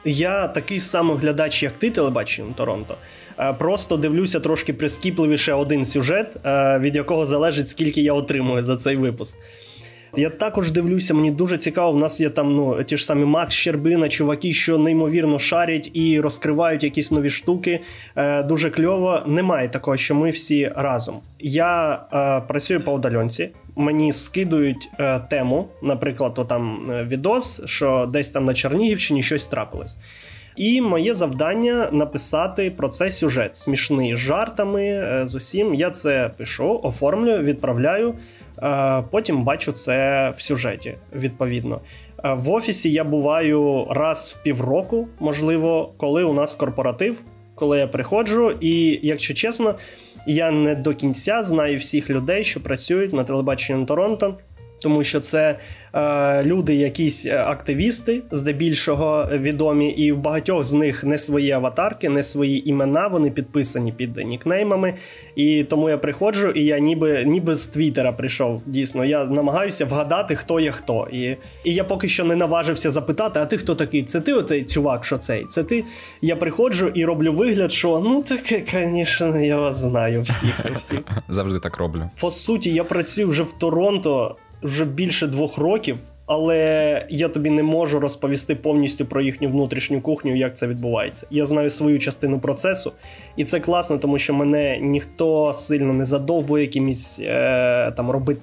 я 0.05 0.49
такий 0.49 0.81
самий 0.81 1.17
глядач, 1.17 1.63
як 1.63 1.73
ти, 1.73 1.91
телебаченням 1.91 2.55
Торонто. 2.55 2.97
Просто 3.59 3.97
дивлюся 3.97 4.41
трошки 4.41 4.73
прискіпливіше 4.73 5.53
один 5.53 5.85
сюжет, 5.85 6.37
від 6.81 6.97
якого 6.97 7.27
залежить 7.27 7.69
скільки 7.69 8.01
я 8.01 8.13
отримую 8.13 8.65
за 8.65 8.77
цей 8.77 8.97
випуск. 8.97 9.39
Я 10.17 10.31
також 10.31 10.71
дивлюся, 10.71 11.15
мені 11.15 11.31
дуже 11.31 11.59
цікаво. 11.59 11.93
В 11.93 11.97
нас 11.97 12.21
є 12.21 12.31
там 12.31 12.51
ну 12.51 12.85
ті 12.85 12.97
ж 12.97 13.05
самі 13.05 13.25
Макс 13.25 13.55
Щербина, 13.55 14.09
чуваки, 14.09 14.53
що 14.53 14.79
неймовірно 14.79 15.39
шарять 15.39 15.91
і 15.95 16.21
розкривають 16.21 16.85
якісь 16.85 17.11
нові 17.11 17.31
штуки. 17.31 17.81
Е, 18.17 18.43
Дуже 18.43 18.71
кльово. 18.71 19.23
Немає 19.27 19.69
такого, 19.69 19.97
що 19.97 20.15
ми 20.15 20.31
всі 20.31 20.73
разом. 20.77 21.21
Я 21.39 21.93
е, 22.13 22.41
працюю 22.49 22.85
по 22.85 22.93
удаленці. 22.93 23.51
Мені 23.77 24.13
скидують 24.13 24.89
е, 24.99 25.21
тему, 25.21 25.69
наприклад, 25.83 26.39
о, 26.39 26.45
там 26.45 26.91
е, 26.91 27.05
відос, 27.05 27.63
що 27.65 28.09
десь 28.13 28.31
там 28.31 28.45
на 28.45 28.55
Чернігівщині 28.55 29.23
щось 29.23 29.47
трапилось. 29.47 29.99
І 30.57 30.81
моє 30.81 31.15
завдання 31.15 31.89
написати 31.93 32.71
про 32.71 32.89
це 32.89 33.11
сюжет 33.11 33.57
смішний 33.57 34.17
з 34.17 34.19
жартами 34.19 34.83
е, 34.83 35.23
з 35.27 35.35
усім. 35.35 35.75
Я 35.75 35.91
це 35.91 36.31
пишу, 36.37 36.81
оформлюю, 36.83 37.43
відправляю. 37.43 38.15
Е, 38.63 39.05
Потім 39.11 39.45
бачу 39.45 39.73
це 39.73 40.31
в 40.37 40.41
сюжеті. 40.41 40.95
Відповідно, 41.15 41.81
Е, 42.25 42.33
в 42.35 42.51
офісі 42.51 42.93
я 42.93 43.05
буваю 43.05 43.87
раз 43.91 44.37
в 44.39 44.43
півроку, 44.43 45.09
можливо, 45.21 45.93
коли 45.97 46.25
у 46.25 46.33
нас 46.33 46.55
корпоратив, 46.55 47.23
коли 47.55 47.79
я 47.79 47.87
приходжу, 47.87 48.51
і 48.61 49.01
якщо 49.03 49.35
чесно, 49.35 49.75
я 50.27 50.51
не 50.51 50.75
до 50.75 50.95
кінця 50.95 51.43
знаю 51.43 51.79
всіх 51.79 52.11
людей, 52.11 52.45
що 52.45 52.63
працюють 52.63 53.13
на 53.13 53.25
телебаченні 53.25 53.87
Торонто. 53.87 54.35
Тому 54.83 55.05
що 55.05 55.21
це 55.21 55.59
е, 55.95 56.45
люди, 56.45 56.75
якісь 56.75 57.27
е, 57.27 57.39
активісти, 57.39 58.23
здебільшого 58.31 59.29
відомі, 59.33 59.91
і 59.91 60.13
в 60.13 60.19
багатьох 60.19 60.65
з 60.65 60.73
них 60.73 61.05
не 61.05 61.19
свої 61.19 61.51
аватарки, 61.51 62.09
не 62.09 62.23
свої 62.23 62.69
імена. 62.69 63.07
Вони 63.07 63.31
підписані 63.31 63.93
під 63.93 64.17
нікнеймами. 64.17 64.95
І 65.37 65.65
тому 65.65 65.91
я 65.91 65.99
приходжу, 65.99 66.49
і 66.49 66.65
я 66.65 66.79
ніби 66.79 67.25
ніби 67.25 67.55
з 67.55 67.67
Твіттера 67.67 68.13
прийшов. 68.13 68.63
Дійсно, 68.67 69.05
я 69.05 69.25
намагаюся 69.25 69.85
вгадати, 69.85 70.37
хто 70.37 70.61
є 70.61 70.73
хто. 70.73 71.09
І 71.13 71.37
і 71.65 71.75
я 71.75 71.85
поки 71.85 72.09
що 72.09 72.25
не 72.25 72.37
наважився 72.37 72.91
запитати: 72.91 73.41
а 73.41 73.47
ти 73.47 73.57
хто 73.57 73.75
такий? 73.75 74.03
Це 74.03 74.21
ти 74.21 74.33
оцей 74.33 74.65
чувак, 74.65 75.05
що 75.05 75.19
цей? 75.19 75.47
Це 75.47 75.63
ти? 75.63 75.85
Я 76.23 76.37
приходжу 76.37 76.89
і 76.95 77.05
роблю 77.05 77.33
вигляд, 77.33 77.73
що 77.73 77.99
ну 78.05 78.23
таке, 78.23 78.63
звісно, 78.71 79.41
я 79.41 79.59
вас 79.59 79.77
знаю 79.77 80.23
всіх. 80.23 80.77
всіх. 80.77 81.01
Завжди 81.29 81.61
так 81.61 81.79
роблю. 81.79 82.11
По 82.21 82.31
суті, 82.31 82.73
я 82.73 82.85
працюю 82.85 83.29
вже 83.29 83.43
в 83.43 83.53
Торонто 83.53 84.37
вже 84.63 84.85
більше 84.85 85.27
двох 85.27 85.59
років, 85.59 85.99
але 86.27 87.07
я 87.11 87.29
тобі 87.29 87.51
не 87.51 87.63
можу 87.63 88.01
розповісти 88.01 88.55
повністю 88.55 89.07
про 89.07 89.21
їхню 89.21 89.51
внутрішню 89.51 90.01
кухню, 90.01 90.37
як 90.37 90.57
це 90.57 90.67
відбувається. 90.67 91.27
Я 91.31 91.45
знаю 91.45 91.71
свою 91.71 91.99
частину 91.99 92.41
процесу, 92.41 92.93
і 93.37 93.45
це 93.45 93.61
класно, 93.61 93.99
тому 93.99 94.19
що 94.19 94.35
мене 94.35 94.79
ніхто 94.79 95.53
сильно 95.53 95.93
не 95.93 96.05
задовбує 96.05 96.65
якимось 96.65 97.21
е, 97.25 97.93
там 97.97 98.11
роби 98.11 98.35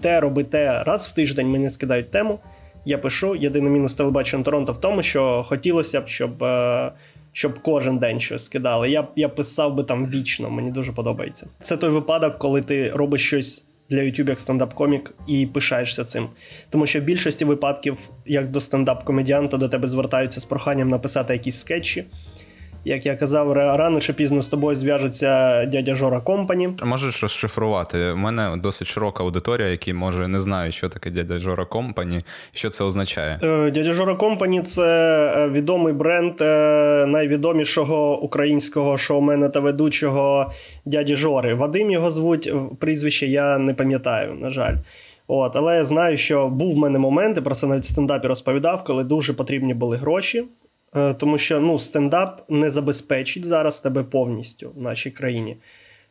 те. 0.44 0.84
Раз 0.84 1.08
в 1.08 1.12
тиждень 1.12 1.48
мені 1.48 1.70
скидають 1.70 2.12
тему. 2.12 2.40
Я 2.86 2.98
пишу. 2.98 3.36
Єдиний 3.36 3.72
мінус 3.72 3.96
телебачення 3.96 4.44
Торонто 4.44 4.72
в 4.72 4.78
тому, 4.78 5.02
що 5.02 5.46
хотілося 5.48 6.02
б, 6.02 6.08
щоб. 6.08 6.44
Е, 6.44 6.92
щоб 7.32 7.60
кожен 7.60 7.98
день 7.98 8.20
щось 8.20 8.46
скидали. 8.46 8.90
Я 8.90 9.08
я 9.16 9.30
писав 9.30 9.76
би 9.76 9.84
там 9.84 10.10
вічно, 10.10 10.50
мені 10.50 10.72
дуже 10.72 10.92
подобається. 10.92 11.48
Це 11.60 11.78
той 11.78 11.90
випадок, 11.90 12.38
коли 12.38 12.62
ти 12.62 12.90
робиш 12.90 13.28
щось 13.28 13.67
для 13.90 14.02
YouTube 14.02 14.30
як 14.30 14.40
стендап-комік 14.40 15.12
і 15.28 15.46
пишаєшся 15.46 16.06
цим. 16.06 16.30
Тому 16.70 16.86
що 16.86 17.02
в 17.02 17.04
більшості 17.04 17.46
випадків, 17.46 18.10
як 18.26 18.52
до 18.52 18.60
стендап-комедіанта, 18.60 19.58
до 19.58 19.70
тебе 19.70 19.88
звертаються 19.88 20.40
з 20.40 20.46
проханням 20.46 20.90
написати 20.90 21.34
якісь 21.34 21.60
скетчі. 21.60 22.06
Як 22.88 23.06
я 23.06 23.16
казав, 23.16 23.52
рано 23.52 24.00
чи 24.00 24.14
пізно 24.14 24.42
з 24.42 24.48
тобою 24.48 24.76
зв'яжеться 24.76 25.66
дядя 25.66 25.96
Жора 25.96 26.20
Компані. 26.20 26.70
Можеш 26.84 27.22
розшифрувати. 27.22 28.12
У 28.12 28.16
мене 28.16 28.58
досить 28.58 28.88
широка 28.88 29.24
аудиторія, 29.24 29.68
які 29.68 29.94
може 29.94 30.28
не 30.28 30.40
знають, 30.40 30.74
що 30.74 30.90
таке 30.90 31.10
дядя 31.10 31.40
Жора 31.40 31.66
Компані, 31.66 32.22
що 32.52 32.70
це 32.70 32.84
означає. 32.84 33.40
Е, 33.44 33.72
дядя 33.72 33.94
Жора 33.94 34.16
Компані 34.16 34.62
це 34.62 34.86
е, 35.38 35.50
відомий 35.50 35.94
бренд 35.94 36.34
е, 36.42 37.06
найвідомішого 37.08 38.22
українського 38.22 38.98
шоумена 38.98 39.50
та 39.50 39.60
ведучого 39.60 40.52
дяді 40.86 41.16
Жори. 41.16 41.54
Вадим 41.54 41.92
його 41.92 42.12
звуть, 42.12 42.54
прізвище 42.80 43.28
я 43.28 43.58
не 43.58 43.74
пам'ятаю, 43.74 44.34
на 44.42 44.50
жаль. 44.50 44.76
От, 45.28 45.56
Але 45.56 45.76
я 45.76 45.84
знаю, 45.84 46.18
що 46.18 46.48
був 46.48 46.74
в 46.74 46.78
мене 46.78 47.00
момент, 47.00 47.38
і 47.38 47.42
про 47.42 47.56
це 47.56 47.68
навіть 47.68 47.84
в 47.84 47.90
стендапі 47.90 48.28
розповідав, 48.28 48.84
коли 48.84 49.04
дуже 49.04 49.34
потрібні 49.34 49.74
були 49.74 49.98
гроші. 49.98 50.44
Е, 50.98 51.14
тому 51.14 51.38
що 51.38 51.60
ну, 51.60 51.80
стендап 51.80 52.50
не 52.50 52.70
забезпечить 52.70 53.46
зараз 53.46 53.80
тебе 53.80 54.04
повністю 54.04 54.72
в 54.76 54.82
нашій 54.82 55.12
країні 55.12 55.58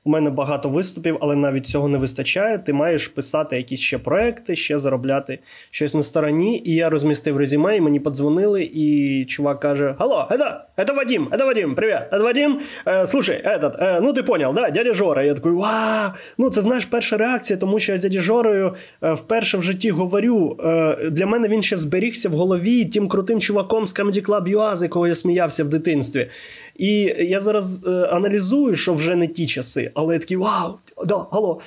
У 0.05 0.09
мене 0.09 0.29
багато 0.29 0.69
виступів, 0.69 1.17
але 1.21 1.35
навіть 1.35 1.67
цього 1.67 1.87
не 1.87 1.97
вистачає. 1.97 2.57
Ти 2.57 2.73
маєш 2.73 3.07
писати 3.07 3.57
якісь 3.57 3.79
ще 3.79 3.97
проекти, 3.97 4.55
ще 4.55 4.79
заробляти 4.79 5.39
щось 5.71 5.93
на 5.93 6.03
стороні. 6.03 6.61
І 6.65 6.75
я 6.75 6.89
розмістив 6.89 7.37
резюме, 7.37 7.77
і 7.77 7.81
мені 7.81 7.99
подзвонили, 7.99 8.63
і 8.73 9.25
чувак 9.25 9.59
каже: 9.59 9.95
Алло, 9.97 10.27
это, 10.31 10.59
это 10.77 10.95
Вадим, 10.95 11.27
это 11.31 11.45
Вадим, 11.45 11.75
привіт, 11.75 11.99
это 12.11 12.23
Вадим. 12.23 12.59
Э, 12.85 13.05
слушай, 13.05 13.41
этот, 13.45 13.79
э, 13.79 13.99
ну 14.01 14.13
ти 14.13 14.23
понял, 14.23 14.53
да, 14.53 14.69
дядя 14.69 14.93
Жора. 14.93 15.23
Я 15.23 15.33
такий, 15.33 15.51
вау! 15.51 16.11
Ну, 16.37 16.49
це 16.49 16.61
знаєш, 16.61 16.85
перша 16.85 17.17
реакція, 17.17 17.57
тому 17.57 17.79
що 17.79 17.91
я 17.91 17.97
з 17.97 18.01
дяді 18.01 18.19
Жорою 18.19 18.75
е, 19.03 19.13
вперше 19.13 19.57
в 19.57 19.63
житті 19.63 19.91
говорю. 19.91 20.57
Е, 20.63 21.09
для 21.09 21.25
мене 21.25 21.47
він 21.47 21.63
ще 21.63 21.77
зберігся 21.77 22.29
в 22.29 22.33
голові 22.33 22.85
тим 22.85 23.07
крутим 23.07 23.41
чуваком 23.41 23.87
з 23.87 23.95
Comedy 23.95 24.25
Club 24.25 24.55
UA, 24.55 24.75
з 24.75 24.83
якого 24.83 25.07
я 25.07 25.15
сміявся 25.15 25.63
в 25.63 25.69
дитинстві. 25.69 26.29
І 26.75 26.93
я 27.19 27.39
зараз 27.39 27.83
е, 27.87 27.89
аналізую, 27.89 28.75
що 28.75 28.93
вже 28.93 29.15
не 29.15 29.27
ті 29.27 29.47
часи, 29.47 29.91
але 29.93 30.13
я 30.13 30.19
такий 30.19 30.37
вау, 30.37 30.73
да, 31.05 31.25
алло. 31.31 31.61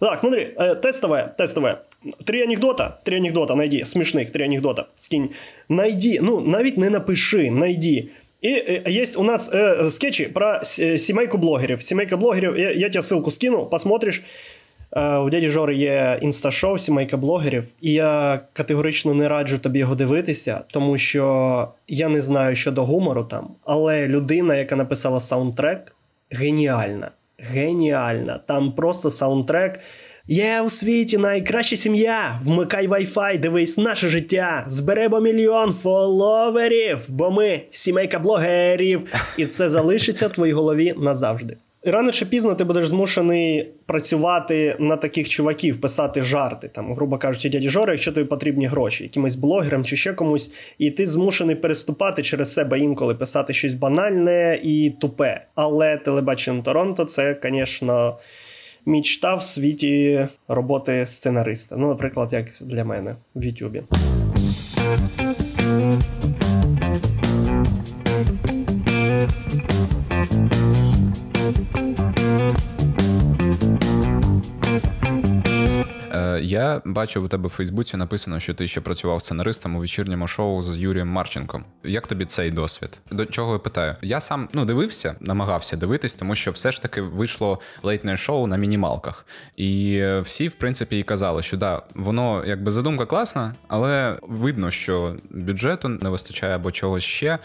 Так, 0.00 0.18
смотри, 0.18 0.54
э, 0.56 0.74
тестовое, 0.80 1.34
тестовое. 1.38 1.78
Три 2.24 2.42
анекдота, 2.42 2.98
три 3.04 3.16
анекдота 3.16 3.54
найди, 3.54 3.84
смешных, 3.84 4.30
три 4.30 4.44
анекдота, 4.44 4.86
скинь. 4.94 5.30
Найди, 5.68 6.18
ну, 6.22 6.40
навіть 6.40 6.78
не 6.78 6.90
напиши, 6.90 7.50
найди. 7.50 8.10
И 8.44 8.48
э, 8.48 8.90
есть 8.90 9.16
у 9.16 9.22
нас 9.22 9.50
э, 9.52 9.90
скетчи 9.90 10.24
про 10.24 10.60
э, 10.62 10.98
семейку 10.98 11.38
блогерів. 11.38 11.82
Семейка 11.82 12.16
блогерів, 12.16 12.58
я, 12.58 12.72
я 12.72 12.90
тебе 12.90 13.02
ссылку 13.02 13.30
скину, 13.30 13.66
посмотришь. 13.66 14.22
Е, 14.91 15.17
у 15.17 15.29
дяді 15.29 15.49
Жори 15.49 15.75
є 15.75 16.19
інсташоу, 16.21 16.77
сімейка 16.77 17.17
блогерів, 17.17 17.63
і 17.81 17.93
я 17.93 18.39
категорично 18.53 19.13
не 19.13 19.27
раджу 19.27 19.57
тобі 19.57 19.79
його 19.79 19.95
дивитися, 19.95 20.61
тому 20.71 20.97
що 20.97 21.67
я 21.87 22.09
не 22.09 22.21
знаю 22.21 22.55
щодо 22.55 22.85
гумору 22.85 23.23
там, 23.23 23.49
але 23.65 24.07
людина, 24.07 24.55
яка 24.55 24.75
написала 24.75 25.19
саундтрек, 25.19 25.95
геніальна. 26.31 27.11
Геніальна. 27.37 28.39
Там 28.47 28.71
просто 28.71 29.09
саундтрек. 29.09 29.79
Є 30.27 30.61
у 30.61 30.69
світі 30.69 31.17
найкраща 31.17 31.75
сім'я. 31.75 32.39
Вмикай 32.43 32.87
Wi-Fi, 32.87 33.39
дивись 33.39 33.77
наше 33.77 34.09
життя. 34.09 34.63
Зберемо 34.67 35.19
мільйон 35.19 35.73
фоловерів, 35.73 37.05
бо 37.07 37.31
ми 37.31 37.61
сімейка 37.71 38.19
блогерів. 38.19 39.13
І 39.37 39.45
це 39.45 39.69
залишиться 39.69 40.27
в 40.27 40.33
твоїй 40.33 40.53
голові 40.53 40.95
назавжди. 40.97 41.57
Рано 41.83 42.11
чи 42.11 42.25
пізно 42.25 42.55
ти 42.55 42.63
будеш 42.63 42.87
змушений 42.87 43.69
працювати 43.85 44.75
на 44.79 44.97
таких 44.97 45.29
чуваків, 45.29 45.81
писати 45.81 46.21
жарти, 46.21 46.67
там, 46.67 46.93
грубо 46.93 47.17
кажучи, 47.17 47.49
дяді 47.49 47.69
Жори, 47.69 47.93
якщо 47.93 48.11
тобі 48.11 48.27
потрібні 48.27 48.67
гроші, 48.67 49.03
якимось 49.03 49.35
блогерам 49.35 49.85
чи 49.85 49.95
ще 49.95 50.13
комусь, 50.13 50.53
і 50.77 50.91
ти 50.91 51.07
змушений 51.07 51.55
переступати 51.55 52.23
через 52.23 52.53
себе 52.53 52.79
інколи, 52.79 53.15
писати 53.15 53.53
щось 53.53 53.73
банальне 53.75 54.59
і 54.63 54.93
тупе. 54.99 55.45
Але 55.55 55.97
телебачення 55.97 56.61
Торонто 56.61 57.05
це, 57.05 57.39
звісно, 57.43 58.17
мічта 58.85 59.35
в 59.35 59.43
світі 59.43 60.27
роботи 60.47 61.05
сценариста. 61.05 61.75
Ну, 61.77 61.87
наприклад, 61.87 62.33
як 62.33 62.45
для 62.61 62.83
мене 62.85 63.15
в 63.35 63.45
Ютубі. 63.45 63.83
Я 76.41 76.81
бачив 76.85 77.23
у 77.23 77.27
тебе 77.27 77.47
в 77.47 77.51
Фейсбуці 77.51 77.97
написано, 77.97 78.39
що 78.39 78.53
ти 78.53 78.67
ще 78.67 78.81
працював 78.81 79.21
сценаристом 79.21 79.75
у 79.75 79.79
вечірньому 79.79 80.27
шоу 80.27 80.63
з 80.63 80.75
Юрієм 80.75 81.07
Марченком. 81.07 81.65
Як 81.83 82.07
тобі 82.07 82.25
цей 82.25 82.51
досвід? 82.51 83.01
До 83.11 83.25
чого 83.25 83.53
я 83.53 83.59
питаю? 83.59 83.95
Я 84.01 84.19
сам 84.19 84.49
ну 84.53 84.65
дивився, 84.65 85.15
намагався 85.19 85.77
дивитись, 85.77 86.13
тому 86.13 86.35
що 86.35 86.51
все 86.51 86.71
ж 86.71 86.81
таки 86.81 87.01
вийшло 87.01 87.59
лейтне 87.83 88.17
шоу 88.17 88.47
на 88.47 88.57
мінімалках. 88.57 89.25
І 89.57 90.03
всі, 90.21 90.47
в 90.47 90.53
принципі, 90.53 90.99
і 90.99 91.03
казали, 91.03 91.43
що 91.43 91.57
да, 91.57 91.81
воно 91.95 92.43
якби 92.45 92.71
задумка 92.71 93.05
класна, 93.05 93.55
але 93.67 94.17
видно, 94.21 94.71
що 94.71 95.15
бюджету 95.29 95.89
не 95.89 96.09
вистачає 96.09 96.55
або 96.55 96.71
чогось 96.71 97.03
ще. 97.03 97.39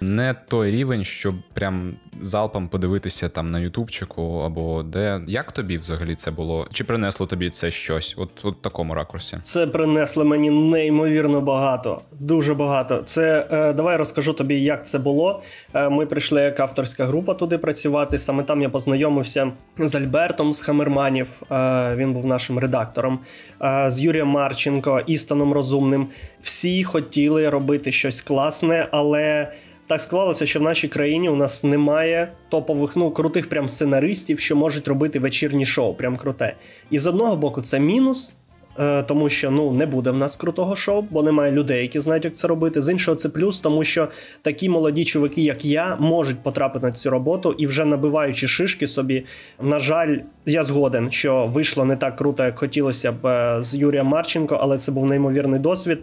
Не 0.00 0.34
той 0.48 0.70
рівень, 0.70 1.04
щоб 1.04 1.34
прям 1.54 1.94
залпом 2.22 2.68
подивитися 2.68 3.28
там 3.28 3.50
на 3.50 3.60
Ютубчику 3.60 4.42
або 4.46 4.82
де. 4.82 5.20
Як 5.26 5.52
тобі 5.52 5.78
взагалі 5.78 6.14
це 6.14 6.30
було? 6.30 6.66
Чи 6.72 6.84
принесло 6.84 7.26
тобі 7.26 7.50
це 7.50 7.70
щось? 7.70 8.14
От 8.16 8.44
у 8.44 8.52
такому 8.52 8.94
ракурсі? 8.94 9.38
Це 9.42 9.66
принесло 9.66 10.24
мені 10.24 10.50
неймовірно 10.50 11.40
багато, 11.40 12.00
дуже 12.20 12.54
багато. 12.54 13.02
Це 13.04 13.46
е, 13.50 13.72
давай 13.72 13.96
розкажу 13.96 14.32
тобі, 14.32 14.62
як 14.62 14.86
це 14.86 14.98
було. 14.98 15.42
Е, 15.74 15.88
ми 15.88 16.06
прийшли 16.06 16.42
як 16.42 16.60
авторська 16.60 17.04
група 17.06 17.34
туди 17.34 17.58
працювати. 17.58 18.18
Саме 18.18 18.42
там 18.42 18.62
я 18.62 18.68
познайомився 18.68 19.52
з 19.78 19.94
Альбертом 19.94 20.52
з 20.52 20.62
Хамерманів. 20.62 21.42
Е, 21.50 21.96
він 21.96 22.12
був 22.12 22.26
нашим 22.26 22.58
редактором, 22.58 23.18
е, 23.62 23.90
з 23.90 24.00
Юрієм 24.00 24.28
Марченко, 24.28 25.00
Істаном 25.06 25.52
Розумним. 25.52 26.08
Всі 26.40 26.84
хотіли 26.84 27.50
робити 27.50 27.92
щось 27.92 28.20
класне, 28.20 28.88
але 28.90 29.52
так 29.90 30.00
склалося, 30.00 30.46
що 30.46 30.60
в 30.60 30.62
нашій 30.62 30.88
країні 30.88 31.28
у 31.28 31.36
нас 31.36 31.64
немає 31.64 32.32
топових, 32.48 32.96
ну 32.96 33.10
крутих 33.10 33.48
прям 33.48 33.68
сценаристів, 33.68 34.40
що 34.40 34.56
можуть 34.56 34.88
робити 34.88 35.18
вечірні 35.18 35.66
шоу. 35.66 35.94
Прям 35.94 36.16
круте. 36.16 36.54
І 36.90 36.98
з 36.98 37.06
одного 37.06 37.36
боку, 37.36 37.62
це 37.62 37.80
мінус. 37.80 38.34
Е, 38.78 39.02
тому 39.02 39.28
що 39.28 39.50
ну 39.50 39.72
не 39.72 39.86
буде 39.86 40.10
в 40.10 40.16
нас 40.16 40.36
крутого 40.36 40.76
шоу, 40.76 41.04
бо 41.10 41.22
немає 41.22 41.52
людей, 41.52 41.82
які 41.82 42.00
знають, 42.00 42.24
як 42.24 42.36
це 42.36 42.48
робити. 42.48 42.80
З 42.80 42.92
іншого, 42.92 43.16
це 43.16 43.28
плюс, 43.28 43.60
тому 43.60 43.84
що 43.84 44.08
такі 44.42 44.68
молоді 44.68 45.04
чуваки, 45.04 45.42
як 45.42 45.64
я, 45.64 45.96
можуть 46.00 46.42
потрапити 46.42 46.86
на 46.86 46.92
цю 46.92 47.10
роботу 47.10 47.54
і 47.58 47.66
вже 47.66 47.84
набиваючи 47.84 48.48
шишки 48.48 48.86
собі. 48.86 49.24
На 49.62 49.78
жаль, 49.78 50.18
я 50.46 50.64
згоден, 50.64 51.10
що 51.10 51.46
вийшло 51.46 51.84
не 51.84 51.96
так 51.96 52.16
круто, 52.16 52.44
як 52.44 52.58
хотілося 52.58 53.12
б 53.12 53.26
е, 53.26 53.62
з 53.62 53.74
Юрієм 53.74 54.06
Марченко, 54.06 54.58
але 54.60 54.78
це 54.78 54.92
був 54.92 55.06
неймовірний 55.06 55.60
досвід. 55.60 55.98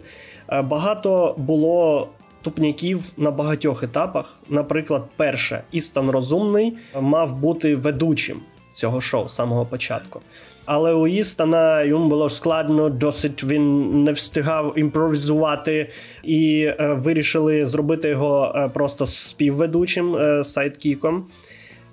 Е, 0.48 0.62
багато 0.62 1.34
було 1.38 2.08
тупняків 2.42 3.02
на 3.16 3.30
багатьох 3.30 3.82
етапах. 3.82 4.40
Наприклад, 4.48 5.02
перше, 5.16 5.62
Істан 5.72 6.10
Розумний 6.10 6.76
мав 7.00 7.36
бути 7.36 7.76
ведучим 7.76 8.40
цього 8.72 9.00
шоу 9.00 9.28
з 9.28 9.34
самого 9.34 9.66
початку. 9.66 10.20
Але 10.64 10.92
у 10.92 11.06
Істана 11.06 11.82
йому 11.82 12.08
було 12.08 12.28
складно, 12.28 12.88
досить 12.88 13.44
він 13.44 13.90
не 14.04 14.12
встигав 14.12 14.78
імпровізувати 14.78 15.90
і 16.22 16.60
е, 16.62 16.98
вирішили 17.00 17.66
зробити 17.66 18.08
його 18.08 18.52
е, 18.56 18.68
просто 18.68 19.06
співведучим 19.06 20.16
е, 20.16 20.44
сайдкіком. 20.44 21.24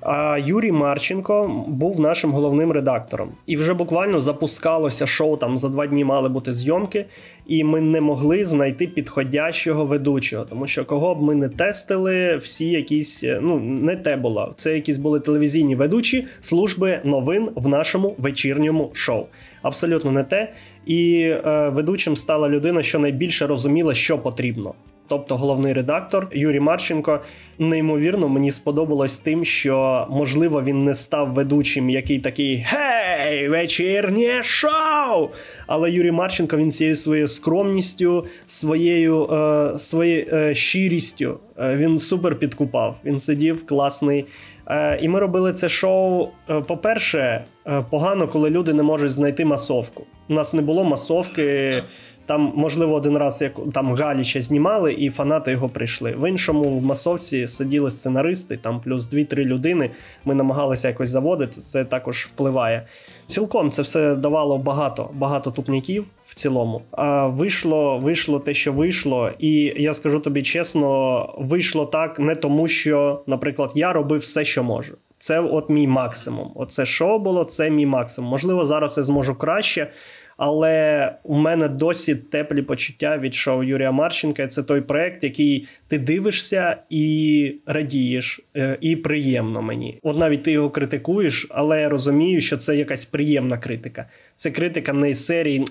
А 0.07 0.37
Юрій 0.45 0.71
Марченко 0.71 1.63
був 1.67 1.99
нашим 1.99 2.31
головним 2.31 2.71
редактором, 2.71 3.29
і 3.45 3.57
вже 3.57 3.73
буквально 3.73 4.19
запускалося 4.19 5.05
шоу. 5.05 5.37
Там 5.37 5.57
за 5.57 5.69
два 5.69 5.87
дні 5.87 6.03
мали 6.05 6.29
бути 6.29 6.53
зйомки, 6.53 7.05
і 7.47 7.63
ми 7.63 7.81
не 7.81 8.01
могли 8.01 8.43
знайти 8.43 8.87
підходящого 8.87 9.85
ведучого, 9.85 10.45
тому 10.45 10.67
що 10.67 10.85
кого 10.85 11.15
б 11.15 11.21
ми 11.21 11.35
не 11.35 11.49
тестили, 11.49 12.37
всі 12.37 12.69
якісь 12.69 13.23
ну 13.41 13.59
не 13.59 13.95
те 13.95 14.15
було. 14.15 14.53
Це 14.57 14.73
якісь 14.73 14.97
були 14.97 15.19
телевізійні 15.19 15.75
ведучі 15.75 16.25
служби 16.41 16.99
новин 17.03 17.49
в 17.55 17.67
нашому 17.67 18.15
вечірньому 18.17 18.91
шоу. 18.93 19.25
Абсолютно 19.61 20.11
не 20.11 20.23
те. 20.23 20.53
І 20.85 21.19
е, 21.21 21.69
ведучим 21.73 22.15
стала 22.15 22.49
людина, 22.49 22.81
що 22.81 22.99
найбільше 22.99 23.47
розуміла, 23.47 23.93
що 23.93 24.17
потрібно 24.17 24.73
тобто 25.07 25.37
головний 25.37 25.73
редактор 25.73 26.27
Юрій 26.31 26.59
Марченко. 26.59 27.19
Неймовірно, 27.59 28.27
мені 28.27 28.51
сподобалось 28.51 29.17
тим, 29.17 29.45
що 29.45 30.07
можливо 30.09 30.63
він 30.63 30.83
не 30.83 30.93
став 30.93 31.33
ведучим, 31.33 31.89
який 31.89 32.19
такий 32.19 32.65
гей, 32.67 33.47
вечірнє 33.47 34.43
шоу! 34.43 35.29
Але 35.67 35.91
Юрій 35.91 36.11
Марченко 36.11 36.57
він 36.57 36.71
цією 36.71 36.95
своєю 36.95 37.27
скромністю, 37.27 38.25
своєю 38.45 39.23
е, 39.25 39.79
своєю 39.79 40.27
е, 40.33 40.53
щирістю 40.53 41.39
е, 41.59 41.75
він 41.75 41.97
супер 41.99 42.35
підкупав. 42.35 42.95
Він 43.05 43.19
сидів 43.19 43.65
класний. 43.65 44.25
Е, 44.67 44.99
і 45.01 45.07
ми 45.07 45.19
робили 45.19 45.53
це 45.53 45.69
шоу. 45.69 46.27
Е, 46.49 46.61
по-перше, 46.61 47.45
е, 47.67 47.85
погано, 47.89 48.27
коли 48.27 48.49
люди 48.49 48.73
не 48.73 48.83
можуть 48.83 49.11
знайти 49.11 49.45
масовку. 49.45 50.03
У 50.29 50.33
нас 50.33 50.53
не 50.53 50.61
було 50.61 50.83
масовки. 50.83 51.83
Там, 52.25 52.53
можливо, 52.55 52.93
один 52.93 53.17
раз 53.17 53.41
як 53.41 53.53
там 53.73 53.93
Галіча 53.93 54.41
знімали, 54.41 54.93
і 54.93 55.09
фанати 55.09 55.51
його 55.51 55.69
прийшли. 55.69 56.11
В 56.11 56.29
іншому 56.29 56.77
в 56.77 56.83
масовці 56.83 57.47
сиділи 57.47 57.91
сценаристи, 57.91 58.57
там 58.57 58.81
плюс 58.81 59.11
2-3 59.11 59.35
людини. 59.35 59.89
Ми 60.25 60.35
намагалися 60.35 60.87
якось 60.87 61.09
заводити. 61.09 61.61
Це 61.61 61.85
також 61.85 62.25
впливає. 62.25 62.87
Цілком 63.27 63.71
це 63.71 63.81
все 63.81 64.15
давало 64.15 64.57
багато 64.57 65.09
багато 65.13 65.51
тупняків 65.51 66.05
в 66.25 66.35
цілому. 66.35 66.81
А 66.91 67.27
вийшло, 67.27 67.97
вийшло 67.97 68.39
те, 68.39 68.53
що 68.53 68.73
вийшло, 68.73 69.31
і 69.39 69.51
я 69.77 69.93
скажу 69.93 70.19
тобі 70.19 70.43
чесно, 70.43 71.35
вийшло 71.37 71.85
так 71.85 72.19
не 72.19 72.35
тому, 72.35 72.67
що, 72.67 73.21
наприклад, 73.27 73.71
я 73.75 73.93
робив 73.93 74.19
все, 74.19 74.45
що 74.45 74.63
можу. 74.63 74.97
Це 75.19 75.39
от 75.39 75.69
мій 75.69 75.87
максимум. 75.87 76.51
Оце 76.55 76.85
шоу 76.85 77.19
було, 77.19 77.43
це 77.43 77.69
мій 77.69 77.85
максимум. 77.85 78.29
Можливо, 78.29 78.65
зараз 78.65 78.97
я 78.97 79.03
зможу 79.03 79.35
краще. 79.35 79.91
Але 80.37 81.11
у 81.23 81.35
мене 81.35 81.67
досі 81.67 82.15
теплі 82.15 82.61
почуття 82.61 83.17
від 83.17 83.33
шоу 83.33 83.63
Юрія 83.63 83.91
Марченка. 83.91 84.47
Це 84.47 84.63
той 84.63 84.81
проект, 84.81 85.23
який 85.23 85.67
ти 85.87 85.99
дивишся 85.99 86.77
і 86.89 87.55
радієш, 87.65 88.41
е, 88.55 88.77
і 88.81 88.95
приємно 88.95 89.61
мені. 89.61 89.99
От 90.03 90.17
навіть 90.17 90.43
ти 90.43 90.51
його 90.51 90.69
критикуєш, 90.69 91.47
але 91.49 91.81
я 91.81 91.89
розумію, 91.89 92.41
що 92.41 92.57
це 92.57 92.75
якась 92.75 93.05
приємна 93.05 93.57
критика. 93.57 94.05
Це 94.35 94.51
критика 94.51 94.93
не 94.93 95.09
із 95.09 95.25
серії. 95.25 95.65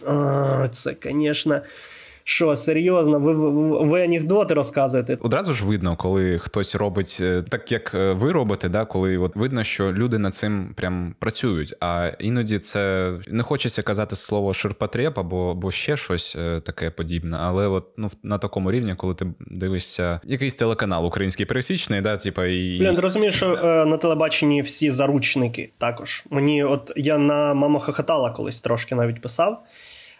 Це, 0.71 0.95
звісно. 1.03 1.61
Що 2.27 2.57
серйозно, 2.57 3.19
ви, 3.19 3.33
ви 3.33 3.51
ви, 3.87 4.05
анекдоти 4.05 4.55
розказуєте? 4.55 5.19
Одразу 5.21 5.53
ж 5.53 5.67
видно, 5.67 5.97
коли 5.97 6.39
хтось 6.39 6.75
робить 6.75 7.19
е, 7.21 7.45
так, 7.49 7.73
як 7.73 7.95
е, 7.95 8.13
ви 8.13 8.33
робите, 8.33 8.69
да, 8.69 8.85
коли 8.85 9.19
от 9.19 9.37
видно, 9.37 9.65
що 9.65 9.93
люди 9.93 10.19
над 10.19 10.35
цим 10.35 10.75
прям 10.77 11.15
працюють. 11.19 11.75
А 11.81 12.11
іноді 12.19 12.59
це 12.59 13.13
не 13.29 13.43
хочеться 13.43 13.83
казати 13.83 14.17
слово 14.17 14.55
ширпотреб 14.55 15.19
або 15.19 15.51
або 15.51 15.71
ще 15.71 15.97
щось 15.97 16.37
е, 16.39 16.61
таке 16.61 16.91
подібне. 16.91 17.37
Але 17.41 17.69
от 17.69 17.87
ну 17.97 18.11
на 18.23 18.39
такому 18.39 18.73
рівні, 18.73 18.95
коли 18.95 19.15
ти 19.15 19.27
дивишся 19.41 20.21
якийсь 20.25 20.55
телеканал 20.55 21.07
український 21.07 21.47
пересічний, 21.47 22.01
да, 22.01 22.17
типа 22.17 22.47
і 22.47 22.79
Блін, 22.79 22.99
розумієш, 22.99 23.37
що 23.37 23.55
е, 23.55 23.85
на 23.87 23.97
телебаченні 23.97 24.63
всі 24.63 24.91
заручники 24.91 25.71
також. 25.79 26.25
Мені, 26.31 26.65
от 26.65 26.93
я 26.97 27.19
на 27.19 27.55
мама 27.55 27.81
хохотала 27.81 28.31
колись 28.31 28.61
трошки 28.61 28.95
навіть 28.95 29.21
писав. 29.21 29.65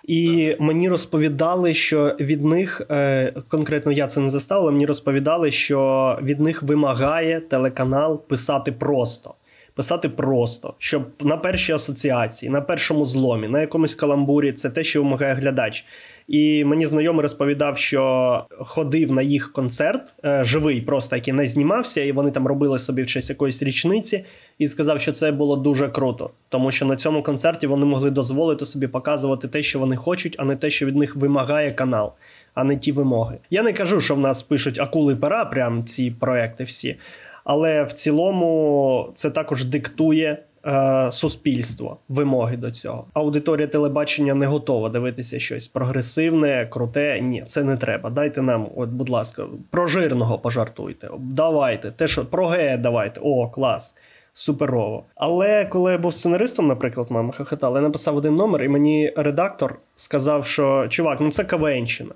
І 0.07 0.57
мені 0.61 0.89
розповідали, 0.89 1.75
що 1.75 2.17
від 2.21 2.45
них 2.45 2.83
е, 2.91 3.33
конкретно 3.49 3.93
я 3.93 4.07
це 4.07 4.21
не 4.21 4.31
застав, 4.31 4.63
але 4.63 4.73
мені 4.73 4.87
розповідали, 4.87 5.51
що 5.51 6.19
від 6.23 6.41
них 6.41 6.63
вимагає 6.63 7.41
телеканал 7.41 8.23
писати 8.23 8.73
просто. 8.73 9.35
Писати 9.77 10.09
просто, 10.09 10.75
щоб 10.79 11.03
на 11.21 11.37
першій 11.37 11.73
асоціації, 11.73 12.51
на 12.51 12.61
першому 12.61 13.05
зломі, 13.05 13.49
на 13.49 13.61
якомусь 13.61 13.95
каламбурі 13.95 14.53
це 14.53 14.71
те, 14.71 14.85
що 14.85 15.03
вимагає 15.03 15.35
глядач. 15.35 15.85
І 16.29 16.65
мені 16.65 16.87
знайомий 16.87 17.23
розповідав, 17.23 17.79
що 17.79 18.45
ходив 18.51 19.13
на 19.13 19.23
їх 19.23 19.53
концерт 19.53 20.13
е, 20.25 20.45
живий, 20.45 20.81
просто 20.81 21.17
який 21.17 21.35
не 21.35 21.47
знімався, 21.47 22.01
і 22.01 22.13
вони 22.13 22.31
там 22.31 22.47
робили 22.47 22.79
собі 22.79 23.03
в 23.03 23.07
честь 23.07 23.31
якоїсь 23.31 23.63
річниці, 23.63 24.25
і 24.59 24.69
сказав, 24.69 25.01
що 25.01 25.13
це 25.13 25.33
було 25.33 25.57
дуже 25.57 25.89
круто, 25.89 26.31
тому 26.49 26.71
що 26.71 26.87
на 26.87 26.97
цьому 26.97 27.23
концерті 27.23 27.67
вони 27.67 27.87
могли 27.87 28.11
дозволити 28.11 28.67
собі 28.67 28.87
показувати 28.87 29.49
те, 29.49 29.63
що 29.63 29.79
вони 29.79 29.97
хочуть, 29.97 30.37
а 30.39 30.45
не 30.45 30.57
те, 30.57 30.71
що 30.71 30.87
від 30.87 30.97
них 30.97 31.17
вимагає 31.17 31.71
канал, 31.71 32.13
а 32.55 32.65
не 32.65 32.77
ті 32.77 32.93
вимоги. 32.93 33.39
Я 33.51 33.63
не 33.63 33.73
кажу, 33.73 34.01
що 34.01 34.15
в 34.15 34.19
нас 34.19 34.43
пишуть 34.43 34.81
акули 34.81 35.17
пера, 35.17 35.45
прям 35.45 35.85
ці 35.85 36.11
проекти 36.11 36.65
всі. 36.65 36.97
Але 37.45 37.83
в 37.83 37.93
цілому 37.93 39.13
це 39.15 39.31
також 39.31 39.65
диктує 39.65 40.39
е, 40.67 41.09
суспільство 41.13 41.97
вимоги 42.09 42.57
до 42.57 42.71
цього. 42.71 43.05
Аудиторія 43.15 43.67
телебачення 43.67 44.35
не 44.35 44.47
готова 44.47 44.89
дивитися 44.89 45.39
щось 45.39 45.69
прогресивне, 45.69 46.67
круте. 46.71 47.21
Ні, 47.21 47.43
це 47.47 47.63
не 47.63 47.77
треба. 47.77 48.11
Дайте 48.11 48.43
нам, 48.43 48.69
от, 48.77 48.89
будь 48.89 49.09
ласка, 49.09 49.47
про 49.71 49.87
жирного 49.87 50.39
пожартуйте. 50.39 51.11
Давайте, 51.19 51.91
те, 51.91 52.07
що 52.07 52.27
про 52.27 52.47
гея 52.47 52.77
давайте. 52.77 53.21
О, 53.23 53.49
клас. 53.49 53.97
Суперово. 54.37 55.05
Але 55.15 55.65
коли 55.65 55.93
я 55.93 55.99
був 55.99 56.15
сценаристом, 56.15 56.67
наприклад, 56.67 57.07
мама 57.11 57.33
хохотала, 57.33 57.79
я 57.79 57.83
написав 57.83 58.17
один 58.17 58.35
номер, 58.35 58.63
і 58.63 58.69
мені 58.69 59.13
редактор 59.17 59.79
сказав, 59.97 60.47
що 60.47 60.89
чувак, 60.89 61.21
ну 61.21 61.31
це 61.31 61.45
Кавенщина. 61.45 62.15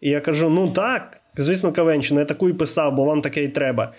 І 0.00 0.10
я 0.10 0.20
кажу: 0.20 0.48
ну 0.48 0.68
так, 0.68 1.20
звісно, 1.36 1.72
Кавенщина, 1.72 2.20
я 2.20 2.26
таку 2.26 2.48
і 2.48 2.52
писав, 2.52 2.94
бо 2.94 3.04
вам 3.04 3.22
таке 3.22 3.44
і 3.44 3.48
треба. 3.48 3.92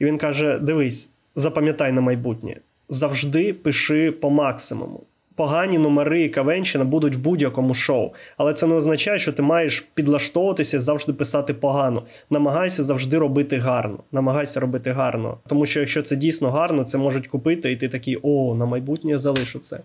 І 0.00 0.04
він 0.04 0.18
каже: 0.18 0.58
Дивись, 0.58 1.10
запам'ятай 1.36 1.92
на 1.92 2.00
майбутнє 2.00 2.56
завжди 2.90 3.52
пиши 3.52 4.12
по 4.12 4.30
максимуму. 4.30 5.02
Погані 5.34 5.78
номери 5.78 6.28
Кавенщина 6.28 6.84
будуть 6.84 7.16
в 7.16 7.18
будь-якому 7.18 7.74
шоу, 7.74 8.10
але 8.36 8.54
це 8.54 8.66
не 8.66 8.74
означає, 8.74 9.18
що 9.18 9.32
ти 9.32 9.42
маєш 9.42 9.80
підлаштовуватися 9.94 10.80
завжди 10.80 11.12
писати 11.12 11.54
погано. 11.54 12.02
Намагайся 12.30 12.82
завжди 12.82 13.18
робити 13.18 13.56
гарно. 13.56 13.98
Намагайся 14.12 14.60
робити 14.60 14.90
гарно. 14.90 15.38
Тому 15.46 15.66
що 15.66 15.80
якщо 15.80 16.02
це 16.02 16.16
дійсно 16.16 16.50
гарно, 16.50 16.84
це 16.84 16.98
можуть 16.98 17.28
купити, 17.28 17.72
і 17.72 17.76
ти 17.76 17.88
такий, 17.88 18.18
о, 18.22 18.54
на 18.54 18.66
майбутнє 18.66 19.18
залишу 19.18 19.58
це. 19.58 19.80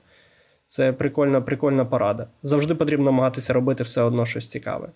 Це 0.67 0.93
прикольна, 0.93 1.41
прикольна 1.41 1.85
порада. 1.85 2.27
Завжди 2.43 2.75
потрібно 2.75 3.05
намагатися 3.05 3.53
робити 3.53 3.83
все 3.83 4.01
одно 4.01 4.25
щось 4.25 4.49
цікаве. 4.49 4.87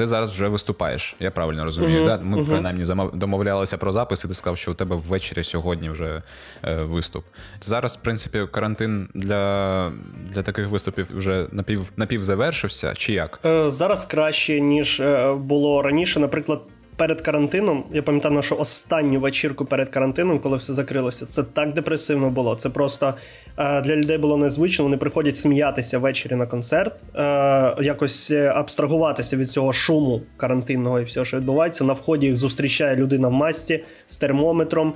Ти 0.00 0.06
зараз 0.06 0.30
вже 0.30 0.48
виступаєш. 0.48 1.16
Я 1.20 1.30
правильно 1.30 1.64
розумію. 1.64 2.02
Uh-huh. 2.02 2.06
Да? 2.06 2.18
Ми 2.24 2.36
uh-huh. 2.36 2.46
принаймні 2.46 2.84
домовлялися 3.14 3.78
про 3.78 3.92
запис, 3.92 4.24
і 4.24 4.28
ти 4.28 4.34
сказав, 4.34 4.58
що 4.58 4.70
у 4.70 4.74
тебе 4.74 4.96
ввечері 4.96 5.44
сьогодні 5.44 5.90
вже 5.90 6.22
е, 6.64 6.74
виступ. 6.82 7.24
Зараз, 7.62 7.96
в 7.96 8.00
принципі, 8.00 8.46
карантин 8.52 9.08
для 9.14 9.92
для 10.32 10.42
таких 10.42 10.68
виступів 10.68 11.06
вже 11.14 11.46
напів 11.52 11.92
напів 11.96 12.24
завершився, 12.24 12.94
чи 12.94 13.12
як? 13.12 13.40
Е, 13.44 13.70
зараз 13.70 14.04
краще 14.04 14.60
ніж 14.60 15.00
е, 15.00 15.34
було 15.34 15.82
раніше. 15.82 16.20
Наприклад, 16.20 16.60
перед 17.00 17.22
карантином, 17.22 17.84
я 17.92 18.02
пам'ятаю 18.02 18.34
нашу 18.34 18.56
останню 18.56 19.20
вечірку 19.20 19.64
перед 19.64 19.88
карантином, 19.88 20.38
коли 20.38 20.56
все 20.56 20.74
закрилося. 20.74 21.26
Це 21.26 21.42
так 21.42 21.72
депресивно 21.72 22.30
було. 22.30 22.56
Це 22.56 22.68
просто 22.68 23.14
е, 23.58 23.80
для 23.80 23.96
людей 23.96 24.18
було 24.18 24.36
незвично. 24.36 24.84
Вони 24.84 24.96
приходять 24.96 25.36
сміятися 25.36 25.98
ввечері 25.98 26.34
на 26.34 26.46
концерт, 26.46 26.94
е, 27.14 27.84
якось 27.84 28.30
е, 28.30 28.52
абстрагуватися 28.54 29.36
від 29.36 29.50
цього 29.50 29.72
шуму 29.72 30.22
карантинного 30.36 31.00
і 31.00 31.02
всього, 31.02 31.24
що 31.24 31.36
відбувається. 31.36 31.84
На 31.84 31.92
вході 31.92 32.26
їх 32.26 32.36
зустрічає 32.36 32.96
людина 32.96 33.28
в 33.28 33.32
масці 33.32 33.84
з 34.06 34.18
термометром, 34.18 34.94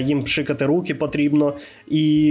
їм 0.00 0.24
пшикати 0.24 0.66
руки 0.66 0.94
потрібно, 0.94 1.54
і 1.88 2.30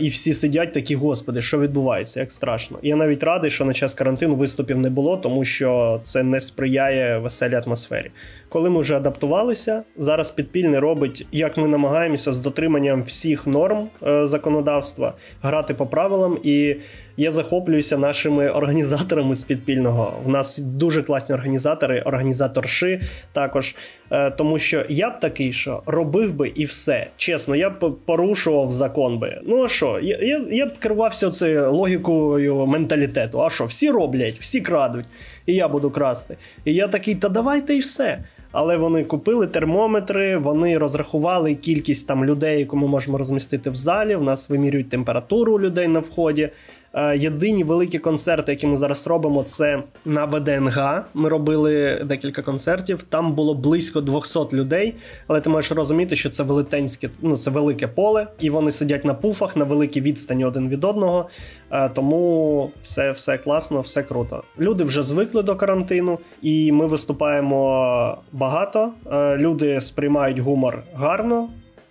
і 0.00 0.08
всі 0.08 0.34
сидять 0.34 0.72
такі, 0.72 0.94
господи, 0.94 1.42
що 1.42 1.60
відбувається, 1.60 2.20
як 2.20 2.32
страшно. 2.32 2.78
Я 2.82 2.96
навіть 2.96 3.22
радий, 3.22 3.50
що 3.50 3.64
на 3.64 3.74
час 3.74 3.94
карантину 3.94 4.34
виступів 4.34 4.78
не 4.78 4.90
було, 4.90 5.16
тому 5.16 5.44
що 5.44 6.00
це 6.04 6.22
не 6.22 6.40
сприяє 6.40 7.18
веселій 7.18 7.60
атмосфері. 7.66 8.10
Коли 8.48 8.70
ми 8.70 8.80
вже 8.80 8.96
адаптувалися, 8.96 9.82
зараз 9.96 10.30
підпільне 10.30 10.80
робить, 10.80 11.26
як 11.32 11.56
ми 11.56 11.68
намагаємося 11.68 12.32
з 12.32 12.38
дотриманням 12.38 13.02
всіх 13.02 13.46
норм 13.46 13.88
е, 14.02 14.26
законодавства 14.26 15.14
грати 15.42 15.74
по 15.74 15.86
правилам. 15.86 16.38
І 16.42 16.76
я 17.16 17.30
захоплююся 17.30 17.98
нашими 17.98 18.50
організаторами 18.50 19.34
з 19.34 19.44
підпільного. 19.44 20.14
У 20.24 20.30
нас 20.30 20.58
дуже 20.58 21.02
класні 21.02 21.34
організатори, 21.34 22.02
організаторши 22.02 23.00
також. 23.32 23.74
Е, 24.10 24.30
тому 24.30 24.58
що 24.58 24.84
я 24.88 25.10
б 25.10 25.20
такий, 25.20 25.52
що 25.52 25.82
робив 25.86 26.34
би 26.34 26.48
і 26.48 26.64
все. 26.64 27.06
Чесно, 27.16 27.56
я 27.56 27.70
б 27.70 27.96
порушував 28.04 28.72
закон 28.72 29.18
би. 29.18 29.40
Ну 29.46 29.64
а 29.64 29.68
що? 29.68 30.00
Я 30.02 30.18
я, 30.18 30.44
я 30.50 30.66
б 30.66 30.78
керувався 30.78 31.30
цією 31.30 31.72
логікою 31.72 32.66
менталітету. 32.66 33.42
А 33.42 33.50
що, 33.50 33.64
всі 33.64 33.90
роблять, 33.90 34.34
всі 34.40 34.60
крадуть, 34.60 35.06
і 35.46 35.54
я 35.54 35.68
буду 35.68 35.90
красти. 35.90 36.36
І 36.64 36.74
я 36.74 36.88
такий, 36.88 37.14
та 37.14 37.28
давайте 37.28 37.74
і 37.74 37.78
все 37.78 38.18
але 38.58 38.76
вони 38.76 39.04
купили 39.04 39.46
термометри, 39.46 40.36
вони 40.36 40.78
розрахували 40.78 41.54
кількість 41.54 42.08
там 42.08 42.24
людей, 42.24 42.58
яку 42.60 42.76
ми 42.76 42.86
можемо 42.86 43.18
розмістити 43.18 43.70
в 43.70 43.74
залі. 43.74 44.16
В 44.16 44.22
нас 44.22 44.50
вимірюють 44.50 44.88
температуру 44.88 45.60
людей 45.60 45.88
на 45.88 45.98
вході. 45.98 46.50
Е, 46.96 47.16
єдині 47.16 47.64
великі 47.64 47.98
концерти, 47.98 48.52
які 48.52 48.66
ми 48.66 48.76
зараз 48.76 49.06
робимо, 49.06 49.42
це 49.42 49.82
на 50.04 50.24
ВДНГ. 50.24 51.04
Ми 51.14 51.28
робили 51.28 52.02
декілька 52.04 52.42
концертів. 52.42 53.02
Там 53.02 53.32
було 53.32 53.54
близько 53.54 54.00
200 54.00 54.38
людей. 54.52 54.94
Але 55.26 55.40
ти 55.40 55.50
маєш 55.50 55.72
розуміти, 55.72 56.16
що 56.16 56.30
це 56.30 56.42
велетенське, 56.42 57.08
ну 57.22 57.36
це 57.36 57.50
велике 57.50 57.86
поле, 57.86 58.26
і 58.40 58.50
вони 58.50 58.70
сидять 58.70 59.04
на 59.04 59.14
пуфах 59.14 59.56
на 59.56 59.64
великій 59.64 60.00
відстані 60.00 60.44
один 60.44 60.68
від 60.68 60.84
одного. 60.84 61.28
Е, 61.70 61.88
тому 61.88 62.70
все, 62.82 63.10
все 63.10 63.38
класно, 63.38 63.80
все 63.80 64.02
круто. 64.02 64.42
Люди 64.58 64.84
вже 64.84 65.02
звикли 65.02 65.42
до 65.42 65.56
карантину, 65.56 66.18
і 66.42 66.72
ми 66.72 66.86
виступаємо 66.86 68.18
багато. 68.32 68.92
Е, 69.12 69.36
люди 69.36 69.80
сприймають 69.80 70.38
гумор 70.38 70.82
гарно. 70.94 71.48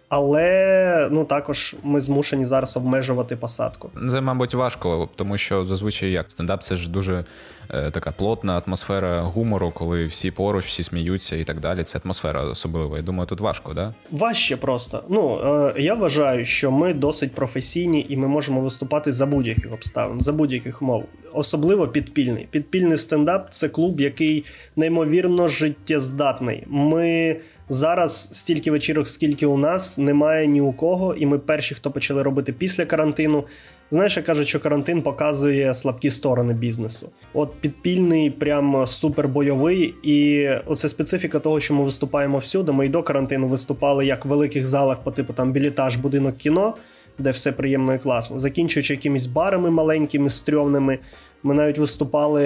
Але 0.09 1.09
ну 1.11 1.25
також 1.25 1.75
ми 1.83 2.01
змушені 2.01 2.45
зараз 2.45 2.77
обмежувати 2.77 3.35
посадку. 3.35 3.89
Це, 4.11 4.21
мабуть, 4.21 4.53
важко, 4.53 5.09
тому 5.15 5.37
що 5.37 5.65
зазвичай 5.65 6.11
як 6.11 6.31
стендап 6.31 6.63
це 6.63 6.75
ж 6.75 6.89
дуже 6.89 7.25
така 7.67 8.11
плотна 8.11 8.61
атмосфера 8.65 9.21
гумору, 9.21 9.71
коли 9.71 10.05
всі 10.05 10.31
поруч, 10.31 10.65
всі 10.65 10.83
сміються 10.83 11.35
і 11.35 11.43
так 11.43 11.59
далі. 11.59 11.83
Це 11.83 11.99
атмосфера 12.05 12.43
особлива. 12.43 12.97
Я 12.97 13.03
думаю, 13.03 13.27
тут 13.27 13.39
важко, 13.39 13.73
да? 13.73 13.93
Важче 14.11 14.57
просто. 14.57 15.03
Ну 15.09 15.39
е, 15.75 15.81
я 15.81 15.93
вважаю, 15.93 16.45
що 16.45 16.71
ми 16.71 16.93
досить 16.93 17.35
професійні 17.35 18.05
і 18.09 18.17
ми 18.17 18.27
можемо 18.27 18.61
виступати 18.61 19.11
за 19.11 19.25
будь-яких 19.25 19.73
обставин, 19.73 20.21
за 20.21 20.33
будь-яких 20.33 20.81
умов. 20.81 21.03
Особливо 21.33 21.87
підпільний. 21.87 22.47
Підпільний 22.51 22.97
стендап 22.97 23.47
це 23.51 23.69
клуб, 23.69 24.01
який 24.01 24.45
неймовірно 24.75 25.47
життєздатний. 25.47 26.63
Ми. 26.67 27.37
Зараз 27.69 28.29
стільки 28.33 28.71
вечірок, 28.71 29.07
скільки 29.07 29.45
у 29.45 29.57
нас, 29.57 29.97
немає 29.97 30.47
ні 30.47 30.61
у 30.61 30.73
кого, 30.73 31.13
і 31.13 31.25
ми 31.25 31.39
перші, 31.39 31.75
хто 31.75 31.91
почали 31.91 32.23
робити 32.23 32.53
після 32.53 32.85
карантину. 32.85 33.43
Знаєш, 33.89 34.17
я 34.17 34.23
кажуть, 34.23 34.47
що 34.47 34.59
карантин 34.59 35.01
показує 35.01 35.73
слабкі 35.73 36.11
сторони 36.11 36.53
бізнесу. 36.53 37.09
От 37.33 37.53
підпільний, 37.61 38.29
прям 38.29 38.87
супербойовий, 38.87 39.93
і 40.03 40.49
оце 40.65 40.89
специфіка 40.89 41.39
того, 41.39 41.59
що 41.59 41.73
ми 41.73 41.83
виступаємо 41.83 42.37
всюди. 42.37 42.71
Ми 42.71 42.85
і 42.85 42.89
до 42.89 43.03
карантину 43.03 43.47
виступали 43.47 44.05
як 44.05 44.25
в 44.25 44.27
великих 44.27 44.65
залах, 44.65 44.97
по 45.03 45.11
типу 45.11 45.33
там 45.33 45.51
білітаж, 45.51 45.95
будинок 45.95 46.37
кіно, 46.37 46.75
де 47.19 47.29
все 47.29 47.51
приємно 47.51 47.93
і 47.93 47.99
класно. 47.99 48.39
Закінчуючи 48.39 48.93
якимись 48.93 49.27
барами 49.27 49.71
маленькими, 49.71 50.29
стрьомними. 50.29 50.99
Ми 51.43 51.53
навіть 51.53 51.77
виступали. 51.77 52.43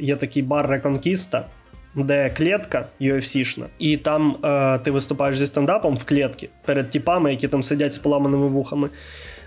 Є 0.00 0.16
такий 0.16 0.42
бар 0.42 0.70
Реконкіста 0.70 1.46
де 1.96 2.30
клітка 2.30 2.86
UFC-шна, 3.00 3.64
і 3.78 3.96
там 3.96 4.36
е, 4.44 4.78
ти 4.78 4.90
виступаєш 4.90 5.38
зі 5.38 5.46
стендапом 5.46 5.96
в 5.96 6.04
клітці 6.04 6.48
перед 6.64 6.90
тіпами, 6.90 7.30
які 7.30 7.48
там 7.48 7.62
сидять 7.62 7.94
з 7.94 7.98
поламаними 7.98 8.46
вухами 8.46 8.90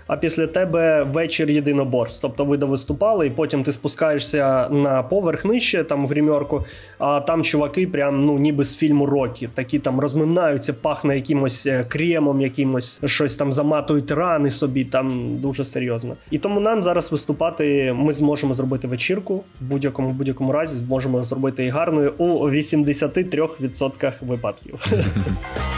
а 0.08 0.16
після 0.16 0.46
тебе 0.46 1.02
вечір 1.02 1.50
єдиноборств. 1.50 2.18
Тобто 2.22 2.44
ви 2.44 2.56
виступали, 2.56 3.26
і 3.26 3.30
потім 3.30 3.62
ти 3.62 3.72
спускаєшся 3.72 4.68
на 4.70 5.02
поверх 5.02 5.44
нижче, 5.44 5.84
там 5.84 6.06
в 6.06 6.08
гримерку, 6.08 6.64
а 6.98 7.20
там 7.20 7.44
чуваки, 7.44 7.86
прям 7.86 8.24
ну 8.24 8.38
ніби 8.38 8.64
з 8.64 8.76
фільму 8.76 9.06
Рокі, 9.06 9.48
такі 9.54 9.78
там 9.78 10.00
розминаються, 10.00 10.72
пахне 10.72 11.14
якимось 11.14 11.66
е, 11.66 11.84
кремом, 11.88 12.40
якимось 12.40 13.00
щось 13.04 13.36
там 13.36 13.52
заматують 13.52 14.10
рани 14.10 14.50
собі, 14.50 14.84
там 14.84 15.36
дуже 15.36 15.64
серйозно. 15.64 16.16
І 16.30 16.38
тому 16.38 16.60
нам 16.60 16.82
зараз 16.82 17.12
виступати 17.12 17.94
ми 17.96 18.12
зможемо 18.12 18.54
зробити 18.54 18.88
вечірку 18.88 19.34
в 19.60 19.64
будь-якому 19.64 20.10
будь-якому 20.10 20.52
разі, 20.52 20.76
зможемо 20.76 21.24
зробити 21.24 21.64
і 21.64 21.68
гарною 21.68 22.14
у 22.18 22.50
83% 22.50 24.12
випадків. 24.20 24.74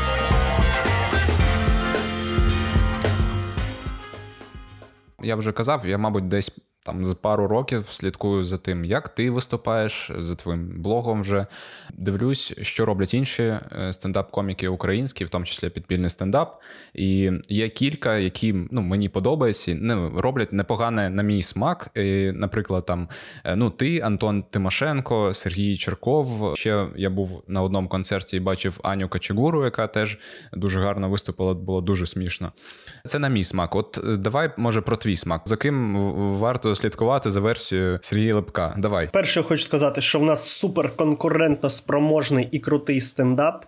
Я 5.22 5.36
вже 5.36 5.52
казав, 5.52 5.86
я, 5.86 5.98
мабуть, 5.98 6.28
десь 6.28 6.50
там 6.82 7.04
з 7.04 7.14
пару 7.14 7.46
років 7.46 7.86
слідкую 7.90 8.44
за 8.44 8.58
тим, 8.58 8.84
як 8.84 9.08
ти 9.08 9.30
виступаєш, 9.30 10.10
за 10.18 10.34
твоїм 10.34 10.82
блогом 10.82 11.20
вже 11.20 11.46
дивлюсь, 11.94 12.52
що 12.62 12.84
роблять 12.84 13.14
інші 13.14 13.42
е, 13.42 13.60
стендап-коміки 13.92 14.68
українські, 14.68 15.24
в 15.24 15.28
тому 15.28 15.44
числі 15.44 15.70
підпільний 15.70 16.10
стендап. 16.10 16.60
І 16.94 17.32
є 17.48 17.68
кілька, 17.68 18.18
які 18.18 18.54
ну, 18.70 18.82
мені 18.82 19.08
подобаються, 19.08 19.76
ну, 19.80 20.12
роблять 20.16 20.52
непогане 20.52 21.10
на 21.10 21.22
мій 21.22 21.42
смак. 21.42 21.90
І, 21.94 22.32
Наприклад, 22.32 22.86
там 22.86 23.08
е, 23.44 23.56
ну, 23.56 23.70
ти, 23.70 24.00
Антон 24.00 24.42
Тимошенко, 24.42 25.34
Сергій 25.34 25.76
Черков. 25.76 26.52
Ще 26.56 26.86
я 26.96 27.10
був 27.10 27.42
на 27.48 27.62
одному 27.62 27.88
концерті 27.88 28.36
і 28.36 28.40
бачив 28.40 28.80
Аню 28.82 29.08
Качегуру, 29.08 29.64
яка 29.64 29.86
теж 29.86 30.18
дуже 30.52 30.80
гарно 30.80 31.08
виступила, 31.08 31.54
було 31.54 31.80
дуже 31.80 32.06
смішно. 32.06 32.52
Це 33.06 33.18
на 33.18 33.28
мій 33.28 33.44
смак. 33.44 33.74
От 33.74 33.98
е, 34.04 34.16
давай, 34.16 34.50
може, 34.56 34.80
про 34.80 34.96
твій 34.96 35.16
смак. 35.16 35.42
За 35.44 35.56
ким 35.56 35.96
варто 36.38 36.69
слідкувати 36.74 37.30
за 37.30 37.40
версією 37.40 37.98
Сергія 38.02 38.34
Лепка? 38.34 38.74
Давай. 38.78 39.10
Перше, 39.12 39.42
хочу 39.42 39.64
сказати, 39.64 40.00
що 40.00 40.18
в 40.18 40.22
нас 40.22 40.48
суперконкурентно 40.48 41.70
спроможний 41.70 42.48
і 42.50 42.58
крутий 42.58 43.00
стендап. 43.00 43.64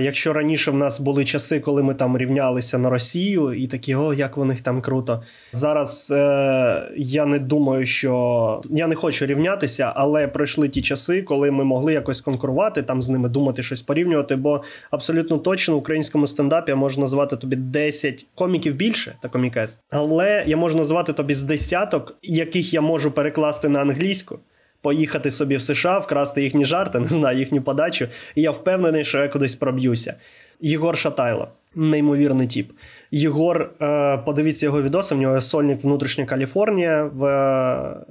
Якщо 0.00 0.32
раніше 0.32 0.70
в 0.70 0.74
нас 0.74 1.00
були 1.00 1.24
часи, 1.24 1.60
коли 1.60 1.82
ми 1.82 1.94
там 1.94 2.18
рівнялися 2.18 2.78
на 2.78 2.90
Росію, 2.90 3.52
і 3.52 3.66
такі, 3.66 3.94
о, 3.94 4.14
як 4.14 4.38
у 4.38 4.44
них 4.44 4.60
там 4.60 4.80
круто. 4.80 5.22
Зараз 5.52 6.10
е, 6.10 6.92
я 6.96 7.26
не 7.26 7.38
думаю, 7.38 7.86
що 7.86 8.62
я 8.70 8.86
не 8.86 8.94
хочу 8.94 9.26
рівнятися, 9.26 9.92
але 9.94 10.28
пройшли 10.28 10.68
ті 10.68 10.82
часи, 10.82 11.22
коли 11.22 11.50
ми 11.50 11.64
могли 11.64 11.92
якось 11.92 12.20
конкурувати, 12.20 12.82
там 12.82 13.02
з 13.02 13.08
ними 13.08 13.28
думати 13.28 13.62
щось 13.62 13.82
порівнювати. 13.82 14.36
Бо 14.36 14.62
абсолютно 14.90 15.38
точно 15.38 15.74
в 15.74 15.78
українському 15.78 16.26
стендапі 16.26 16.70
я 16.70 16.76
можу 16.76 17.00
назвати 17.00 17.36
тобі 17.36 17.56
10 17.56 18.26
коміків 18.34 18.74
більше 18.74 19.14
та 19.20 19.28
комікес, 19.28 19.80
але 19.90 20.44
я 20.46 20.56
можу 20.56 20.78
назвати 20.78 21.12
тобі 21.12 21.34
з 21.34 21.42
десяток, 21.42 22.18
яких 22.22 22.74
я 22.74 22.80
можу 22.80 23.10
перекласти 23.10 23.68
на 23.68 23.80
англійську 23.80 24.38
поїхати 24.86 25.30
собі 25.30 25.56
в 25.56 25.62
США, 25.62 25.98
вкрасти 25.98 26.42
їхні 26.42 26.64
жарти, 26.64 26.98
не 27.00 27.06
знаю, 27.06 27.38
їхню 27.38 27.62
подачу. 27.62 28.06
І 28.34 28.42
я 28.42 28.50
впевнений, 28.50 29.04
що 29.04 29.18
я 29.18 29.28
кудись 29.28 29.54
проб'юся. 29.54 30.14
Єгор 30.60 30.96
Шатайло, 30.96 31.48
неймовірний 31.74 32.46
тіп. 32.46 32.72
Єгор, 33.10 33.70
е, 33.82 34.18
подивіться 34.18 34.66
його 34.66 34.82
відоси. 34.82 35.14
В 35.14 35.18
нього 35.18 35.40
сольник 35.40 35.84
внутрішня 35.84 36.26
Каліфорнія 36.26 37.04
в 37.04 37.22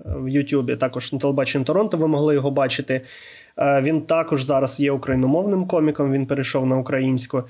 в 0.05 0.29
Ютубі. 0.29 0.75
Також 0.75 1.13
на 1.13 1.19
телебаченні 1.19 1.65
Торонто 1.65 1.97
ви 1.97 2.07
могли 2.07 2.33
його 2.33 2.51
бачити. 2.51 3.01
Е, 3.57 3.81
він 3.81 4.01
також 4.01 4.43
зараз 4.43 4.79
є 4.79 4.91
україномовним 4.91 5.67
коміком. 5.67 6.11
Він 6.11 6.25
перейшов 6.25 6.65
на 6.65 6.77
українську. 6.77 7.43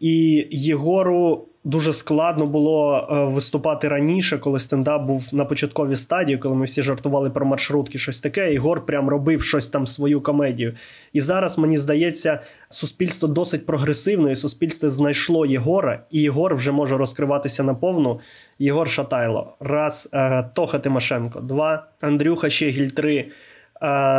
І 0.00 0.46
Єгору 0.50 1.48
Дуже 1.64 1.92
складно 1.92 2.46
було 2.46 3.08
е, 3.10 3.24
виступати 3.24 3.88
раніше, 3.88 4.38
коли 4.38 4.60
стендап 4.60 5.02
був 5.02 5.28
на 5.32 5.44
початковій 5.44 5.96
стадії, 5.96 6.38
коли 6.38 6.54
ми 6.54 6.64
всі 6.64 6.82
жартували 6.82 7.30
про 7.30 7.46
маршрутки, 7.46 7.98
щось 7.98 8.20
таке. 8.20 8.54
Ігор 8.54 8.86
прям 8.86 9.08
робив 9.08 9.42
щось 9.42 9.68
там 9.68 9.86
свою 9.86 10.20
комедію. 10.20 10.74
І 11.12 11.20
зараз 11.20 11.58
мені 11.58 11.76
здається, 11.76 12.40
суспільство 12.70 13.28
досить 13.28 13.66
прогресивне, 13.66 14.32
і 14.32 14.36
суспільство 14.36 14.90
знайшло 14.90 15.46
Єгора, 15.46 16.00
і 16.10 16.20
Єгор 16.20 16.54
вже 16.54 16.72
може 16.72 16.96
розкриватися 16.96 17.62
наповну. 17.62 18.20
Єгор 18.58 18.90
Шатайло, 18.90 19.56
раз 19.60 20.08
е, 20.12 20.44
Тоха 20.54 20.78
Тимошенко, 20.78 21.40
два 21.40 21.86
Андрюха 22.00 22.50
Щегіль, 22.50 22.88
три 22.88 23.16
е, 23.16 23.28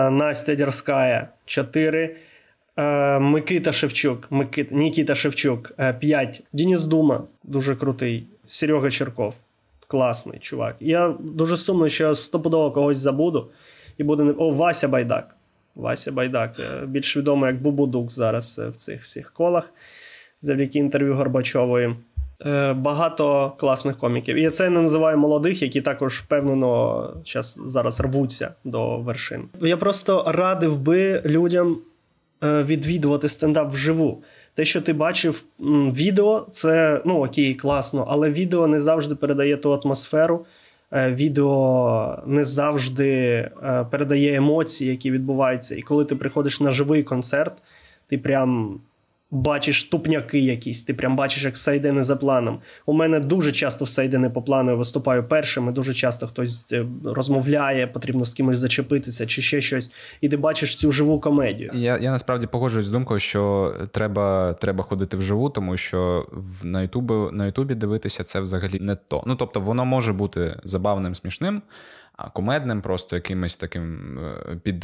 Настя 0.09 0.55
Дерская, 0.55 1.27
чотири. 1.45 2.15
Е, 2.77 3.19
Микита 3.19 3.71
Шевчук, 3.71 4.27
Микит, 4.29 4.71
Нікіта 4.71 5.15
Шевчук, 5.15 5.71
5. 5.99 6.41
Е, 6.43 6.47
Дініс 6.53 6.83
Дума, 6.83 7.23
дуже 7.43 7.75
крутий. 7.75 8.27
Серега 8.47 8.89
Черков, 8.89 9.35
класний 9.87 10.39
чувак. 10.39 10.75
Я 10.79 11.15
дуже 11.19 11.57
сумно, 11.57 11.89
що 11.89 12.03
я 12.03 12.15
стопудово 12.15 12.71
когось 12.71 12.97
забуду. 12.97 13.49
І 13.97 14.03
буде 14.03 14.23
не. 14.23 14.31
О, 14.31 14.51
Вася 14.51 14.87
Байдак. 14.87 15.35
Вася 15.75 16.11
Байдак, 16.11 16.59
е, 16.59 16.85
більш 16.87 17.17
відомий 17.17 17.51
як 17.51 17.61
Бубудук 17.61 18.11
зараз 18.11 18.59
в 18.59 18.71
цих 18.71 19.01
всіх 19.01 19.31
колах, 19.31 19.73
завдяки 20.39 20.79
інтерв'ю 20.79 21.15
Горбачової. 21.15 21.95
Багато 22.75 23.53
класних 23.57 23.97
коміків. 23.97 24.35
І 24.35 24.49
це 24.49 24.69
не 24.69 24.81
називаю 24.81 25.17
молодих, 25.17 25.61
які 25.61 25.81
також 25.81 26.19
впевнено 26.19 27.09
зараз 27.65 27.99
рвуться 27.99 28.53
до 28.63 28.97
вершин. 28.97 29.43
Я 29.61 29.77
просто 29.77 30.23
радив 30.27 30.77
би 30.77 31.21
людям 31.25 31.77
відвідувати 32.43 33.29
стендап 33.29 33.73
вживу. 33.73 34.23
Те, 34.55 34.65
що 34.65 34.81
ти 34.81 34.93
бачив 34.93 35.43
відео, 35.95 36.47
це 36.51 37.01
ну 37.05 37.25
окей, 37.25 37.55
класно, 37.55 38.05
але 38.09 38.29
відео 38.29 38.67
не 38.67 38.79
завжди 38.79 39.15
передає 39.15 39.57
ту 39.57 39.73
атмосферу. 39.73 40.45
Е, 40.93 41.11
відео 41.11 42.23
не 42.25 42.43
завжди 42.43 43.09
е, 43.09 43.85
передає 43.91 44.35
емоції, 44.35 44.89
які 44.89 45.11
відбуваються. 45.11 45.75
І 45.75 45.81
коли 45.81 46.05
ти 46.05 46.15
приходиш 46.15 46.59
на 46.59 46.71
живий 46.71 47.03
концерт, 47.03 47.53
ти 48.07 48.17
прям 48.17 48.79
бачиш 49.33 49.83
тупняки 49.83 50.39
якісь, 50.39 50.83
ти 50.83 50.93
прям 50.93 51.15
бачиш, 51.15 51.43
як 51.43 51.53
все 51.53 51.75
йде 51.75 51.91
не 51.91 52.03
за 52.03 52.15
планом. 52.15 52.59
У 52.85 52.93
мене 52.93 53.19
дуже 53.19 53.51
часто 53.51 53.85
все 53.85 54.05
йде 54.05 54.17
не 54.17 54.29
по 54.29 54.41
плану, 54.41 54.71
я 54.71 54.77
виступаю 54.77 55.23
першим, 55.23 55.69
і 55.69 55.71
дуже 55.71 55.93
часто 55.93 56.27
хтось 56.27 56.71
е, 56.71 56.85
розмовляє, 57.05 57.87
потрібно 57.87 58.25
з 58.25 58.33
кимось 58.33 58.57
зачепитися 58.57 59.25
чи 59.25 59.41
ще 59.41 59.61
щось. 59.61 59.91
І 60.21 60.29
ти 60.29 60.37
бачиш 60.37 60.75
цю 60.75 60.91
живу 60.91 61.19
комедію. 61.19 61.71
Я 61.73 61.97
я 61.97 62.11
насправді 62.11 62.47
погоджуюсь 62.47 62.87
з 62.87 62.89
думкою, 62.89 63.19
що 63.19 63.73
треба 63.91 64.53
треба 64.53 64.83
ходити 64.83 65.17
вживу, 65.17 65.49
тому 65.49 65.77
що 65.77 66.27
на 66.63 66.81
Ютубі 66.81 67.13
на 67.31 67.45
Ютубі 67.45 67.75
дивитися 67.75 68.23
це 68.23 68.39
взагалі 68.39 68.79
не 68.79 68.95
то. 68.95 69.23
Ну 69.25 69.35
тобто, 69.35 69.59
воно 69.59 69.85
може 69.85 70.13
бути 70.13 70.59
забавним, 70.63 71.15
смішним 71.15 71.61
кумедним, 72.33 72.81
просто 72.81 73.15
якимось 73.15 73.55
таким 73.55 74.17
е, 74.19 74.55
під 74.63 74.79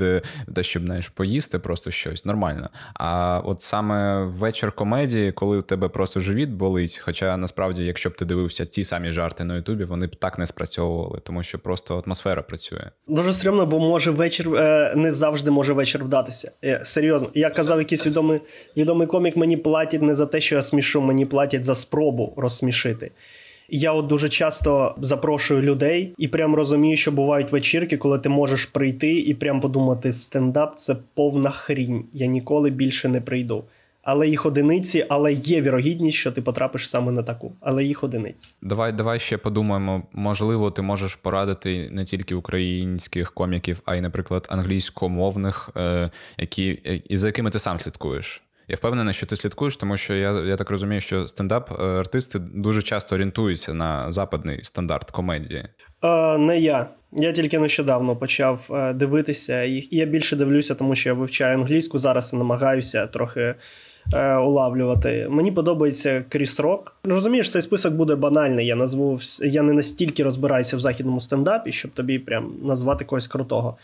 те, 0.56 0.64
щоб 0.64 0.86
знаєш, 0.86 1.10
поїсти, 1.10 1.60
просто 1.60 1.92
щось 1.92 2.26
нормально. 2.26 2.70
А 2.94 3.40
от 3.46 3.64
саме 3.64 4.24
вечір 4.24 4.72
комедії, 4.72 5.32
коли 5.32 5.58
у 5.58 5.62
тебе 5.62 5.88
просто 5.88 6.20
живіт 6.20 6.50
болить. 6.50 7.02
Хоча 7.04 7.38
насправді, 7.38 7.84
якщо 7.84 8.10
б 8.10 8.16
ти 8.16 8.26
дивився 8.26 8.66
ті 8.66 8.86
самі 8.86 9.12
жарти 9.12 9.44
на 9.44 9.56
Ютубі, 9.56 9.84
вони 9.84 10.08
б 10.08 10.16
так 10.16 10.40
не 10.40 10.46
спрацьовували, 10.46 11.20
тому 11.24 11.44
що 11.44 11.60
просто 11.60 12.04
атмосфера 12.06 12.42
працює. 12.42 12.90
Дуже 13.08 13.34
стрімно, 13.34 13.66
бо 13.66 13.80
може 13.80 14.12
вечір 14.12 14.56
е, 14.56 14.94
не 14.96 15.12
завжди 15.12 15.52
може 15.52 15.74
вечір 15.74 16.04
вдатися. 16.04 16.52
Е, 16.64 16.82
серйозно, 16.84 17.30
я 17.34 17.50
казав, 17.50 17.80
якийсь 17.80 18.06
відомий 18.06 18.42
відомий 18.78 19.08
комік 19.08 19.38
мені 19.38 19.58
платять 19.58 20.02
не 20.02 20.16
за 20.16 20.26
те, 20.26 20.40
що 20.40 20.56
я 20.56 20.62
смішу, 20.62 21.02
мені 21.02 21.26
платять 21.26 21.64
за 21.64 21.76
спробу 21.76 22.34
розсмішити. 22.38 23.12
Я 23.72 23.92
от 23.92 24.08
дуже 24.08 24.30
часто 24.30 24.96
запрошую 25.02 25.62
людей 25.62 26.14
і 26.18 26.28
прям 26.28 26.56
розумію, 26.56 26.96
що 26.96 27.12
бувають 27.12 27.52
вечірки, 27.52 27.98
коли 27.98 28.20
ти 28.20 28.30
можеш 28.30 28.66
прийти 28.66 29.20
і 29.20 29.34
прям 29.34 29.62
подумати: 29.62 30.14
стендап 30.14 30.78
це 30.78 30.96
повна 31.14 31.50
хрінь. 31.50 32.06
Я 32.14 32.28
ніколи 32.28 32.70
більше 32.70 33.10
не 33.10 33.22
прийду. 33.22 33.64
Але 34.04 34.28
їх 34.28 34.46
одиниці, 34.46 35.06
але 35.10 35.34
є 35.34 35.62
вірогідність, 35.62 36.18
що 36.18 36.32
ти 36.32 36.42
потрапиш 36.42 36.90
саме 36.90 37.12
на 37.12 37.24
таку, 37.24 37.54
але 37.62 37.84
їх 37.84 38.04
одиниці. 38.04 38.54
Давай, 38.62 38.92
давай 38.92 39.20
ще 39.20 39.38
подумаємо. 39.38 40.04
Можливо, 40.14 40.72
ти 40.72 40.82
можеш 40.82 41.16
порадити 41.16 41.90
не 41.92 42.06
тільки 42.06 42.36
українських 42.36 43.32
коміків, 43.32 43.82
а 43.86 43.96
й, 43.96 44.02
наприклад, 44.02 44.48
англійськомовних, 44.50 45.70
е, 45.78 46.12
які 46.38 46.80
е, 46.86 47.02
і 47.10 47.18
за 47.18 47.28
якими 47.28 47.50
ти 47.50 47.60
сам 47.60 47.80
слідкуєш. 47.80 48.44
Я 48.70 48.76
впевнений, 48.76 49.14
що 49.14 49.26
ти 49.26 49.36
слідкуєш, 49.36 49.76
тому 49.76 49.98
що 49.98 50.16
я 50.16 50.32
я 50.32 50.58
так 50.58 50.70
розумію, 50.70 51.02
що 51.02 51.28
стендап-артисти 51.28 52.40
дуже 52.40 52.82
часто 52.82 53.16
орієнтуються 53.16 53.74
на 53.74 54.12
западний 54.12 54.64
стандарт 54.64 55.12
комедії. 55.12 55.66
Е, 56.04 56.38
Не 56.38 56.60
я. 56.60 56.88
Я 57.12 57.32
тільки 57.32 57.60
нещодавно 57.60 58.16
почав 58.16 58.70
е, 58.72 58.94
дивитися 58.94 59.64
їх. 59.64 59.94
Я 59.94 60.06
більше 60.06 60.36
дивлюся, 60.36 60.76
тому 60.76 60.96
що 60.96 61.10
я 61.10 61.14
вивчаю 61.14 61.58
англійську. 61.58 62.00
Зараз 62.00 62.34
і 62.34 62.38
намагаюся 62.38 63.08
трохи 63.08 63.56
е, 64.14 64.36
улавлювати. 64.36 65.28
Мені 65.30 65.52
подобається 65.52 66.24
Кріс 66.30 66.60
Рок. 66.60 66.96
Розумієш, 67.04 67.52
цей 67.52 67.62
список 67.62 67.94
буде 67.94 68.16
банальний. 68.16 68.66
Я 68.66 68.76
назву 68.76 69.20
я 69.42 69.62
не 69.62 69.74
настільки 69.74 70.24
розбираюся 70.24 70.78
в 70.78 70.80
західному 70.80 71.20
стендапі, 71.20 71.72
щоб 71.72 71.92
тобі 71.92 72.20
прям 72.20 72.54
назвати 72.64 73.06
когось 73.06 73.28
крутого. 73.28 73.78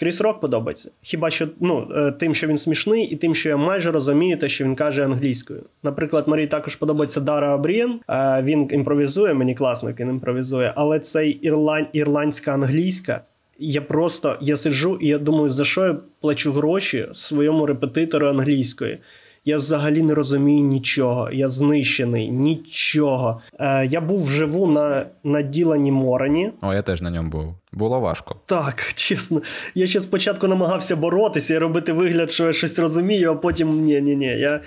Кріс 0.00 0.20
Рок 0.20 0.40
подобається. 0.40 0.90
Хіба 1.02 1.30
що 1.30 1.48
ну, 1.60 1.88
е, 1.96 2.12
тим, 2.12 2.34
що 2.34 2.46
він 2.46 2.56
смішний, 2.56 3.04
і 3.04 3.16
тим, 3.16 3.34
що 3.34 3.48
я 3.48 3.56
майже 3.56 3.90
розумію 3.90 4.38
те, 4.38 4.48
що 4.48 4.64
він 4.64 4.74
каже 4.74 5.04
англійською. 5.04 5.62
Наприклад, 5.82 6.28
Марії 6.28 6.46
також 6.46 6.76
подобається 6.76 7.20
Дара 7.20 7.54
Абрієн. 7.54 8.00
Е, 8.08 8.42
він 8.42 8.68
імпровізує, 8.70 9.34
мені 9.34 9.54
класно, 9.54 9.92
він 10.00 10.08
імпровізує, 10.08 10.72
але 10.76 11.00
цей 11.00 11.30
ірланд, 11.30 11.86
ірландська 11.92 12.52
англійська. 12.52 13.20
Я 13.58 13.82
просто 13.82 14.36
я 14.40 14.56
сиджу 14.56 14.98
і 15.00 15.08
я 15.08 15.18
думаю, 15.18 15.50
за 15.50 15.64
що 15.64 15.86
я 15.86 15.96
плачу 16.20 16.52
гроші 16.52 17.06
своєму 17.12 17.66
репетитору 17.66 18.28
англійської. 18.28 18.98
Я 19.44 19.56
взагалі 19.56 20.02
не 20.02 20.14
розумію 20.14 20.64
нічого. 20.66 21.30
Я 21.32 21.48
знищений, 21.48 22.30
нічого. 22.30 23.40
Е, 23.60 23.86
Я 23.86 24.00
був 24.00 24.22
вживу 24.22 24.66
на 24.66 25.06
наділенні 25.24 25.92
Морені. 25.92 26.52
О, 26.62 26.74
я 26.74 26.82
теж 26.82 27.02
на 27.02 27.10
ньому 27.10 27.30
був. 27.30 27.54
Було 27.72 28.00
важко. 28.00 28.36
Так, 28.46 28.92
чесно. 28.94 29.42
Я 29.74 29.86
ще 29.86 30.00
спочатку 30.00 30.48
намагався 30.48 30.96
боротися 30.96 31.54
і 31.54 31.58
робити 31.58 31.92
вигляд, 31.92 32.30
що 32.30 32.46
я 32.46 32.52
щось 32.52 32.78
розумію, 32.78 33.30
а 33.32 33.34
потім 33.34 33.84
ні, 33.84 34.00
ні, 34.00 34.16
ні. 34.16 34.26
Я 34.26 34.60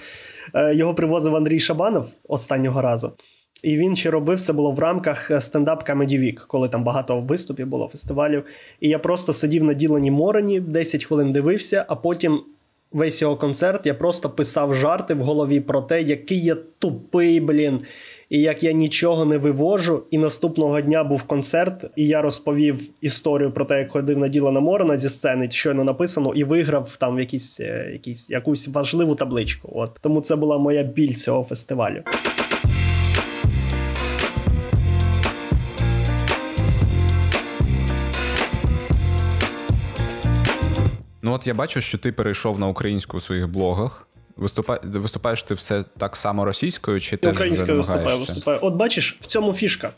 е, 0.54 0.76
його 0.76 0.94
привозив 0.94 1.36
Андрій 1.36 1.60
Шабанов 1.60 2.10
останнього 2.28 2.82
разу. 2.82 3.12
І 3.64 3.78
він 3.78 3.96
ще 3.96 4.12
робив 4.12 4.42
це 4.42 4.54
було 4.54 4.72
в 4.72 4.80
рамках 4.80 5.32
стендап 5.40 5.90
Comedy 5.90 6.20
Week, 6.20 6.46
коли 6.48 6.70
там 6.70 6.84
багато 6.84 7.20
виступів 7.22 7.68
було, 7.68 7.88
фестивалів. 7.88 8.44
І 8.80 8.90
я 8.90 9.00
просто 9.00 9.34
сидів 9.34 9.64
на 9.64 9.74
діленні 9.74 10.12
Морені, 10.12 10.60
10 10.60 11.06
хвилин 11.06 11.34
дивився, 11.34 11.86
а 11.88 11.96
потім 11.96 12.42
весь 12.94 13.22
його 13.22 13.36
концерт 13.36 13.86
я 13.86 13.94
просто 13.94 14.30
писав 14.30 14.76
жарти 14.76 15.14
в 15.14 15.20
голові 15.20 15.60
про 15.60 15.82
те, 15.82 16.02
який 16.02 16.44
я 16.44 16.58
тупий, 16.80 17.40
блін, 17.40 17.80
і 18.30 18.40
як 18.40 18.64
я 18.64 18.72
нічого 18.72 19.26
не 19.26 19.38
вивожу. 19.38 20.04
І 20.12 20.18
наступного 20.18 20.82
дня 20.82 21.04
був 21.04 21.24
концерт, 21.24 21.86
і 21.96 22.08
я 22.08 22.22
розповів 22.22 22.82
історію 23.02 23.52
про 23.52 23.66
те, 23.66 23.80
як 23.80 23.92
ходив 23.92 24.18
на 24.18 24.28
Ділана 24.28 24.60
Морона 24.60 24.98
зі 24.98 25.10
сцени, 25.10 25.50
щойно 25.52 25.84
написано, 25.84 26.34
і 26.36 26.44
виграв 26.44 26.98
там 27.00 27.20
якісь, 27.20 27.60
е, 27.60 27.90
якісь, 27.94 28.30
якусь 28.30 28.68
важливу 28.68 29.16
табличку. 29.16 29.70
От 29.76 29.92
Тому 30.02 30.22
це 30.22 30.36
була 30.36 30.58
моя 30.58 30.84
біль 30.84 31.14
цього 31.14 31.44
фестивалю. 31.44 32.02
От 41.44 41.48
я 41.48 41.54
бачу, 41.54 41.82
що 41.82 41.98
ти 41.98 42.12
перейшов 42.12 42.60
на 42.60 42.68
українську 42.68 43.18
у 43.18 43.22
своїх 43.22 43.48
блогах. 43.48 44.08
Виступа... 44.36 44.80
Виступаєш 44.84 45.44
ти 45.44 45.54
все 45.54 45.84
так 45.98 46.16
само 46.16 46.46
російською, 46.46 47.00
чи 47.00 47.18
ти 47.18 47.30
Українською 47.30 47.78
виступаю, 47.78 48.18
виступаю. 48.18 48.60
От 48.62 48.74
бачиш, 48.74 49.18
в 49.22 49.26
цьому 49.26 49.54
фішка. 49.54 49.90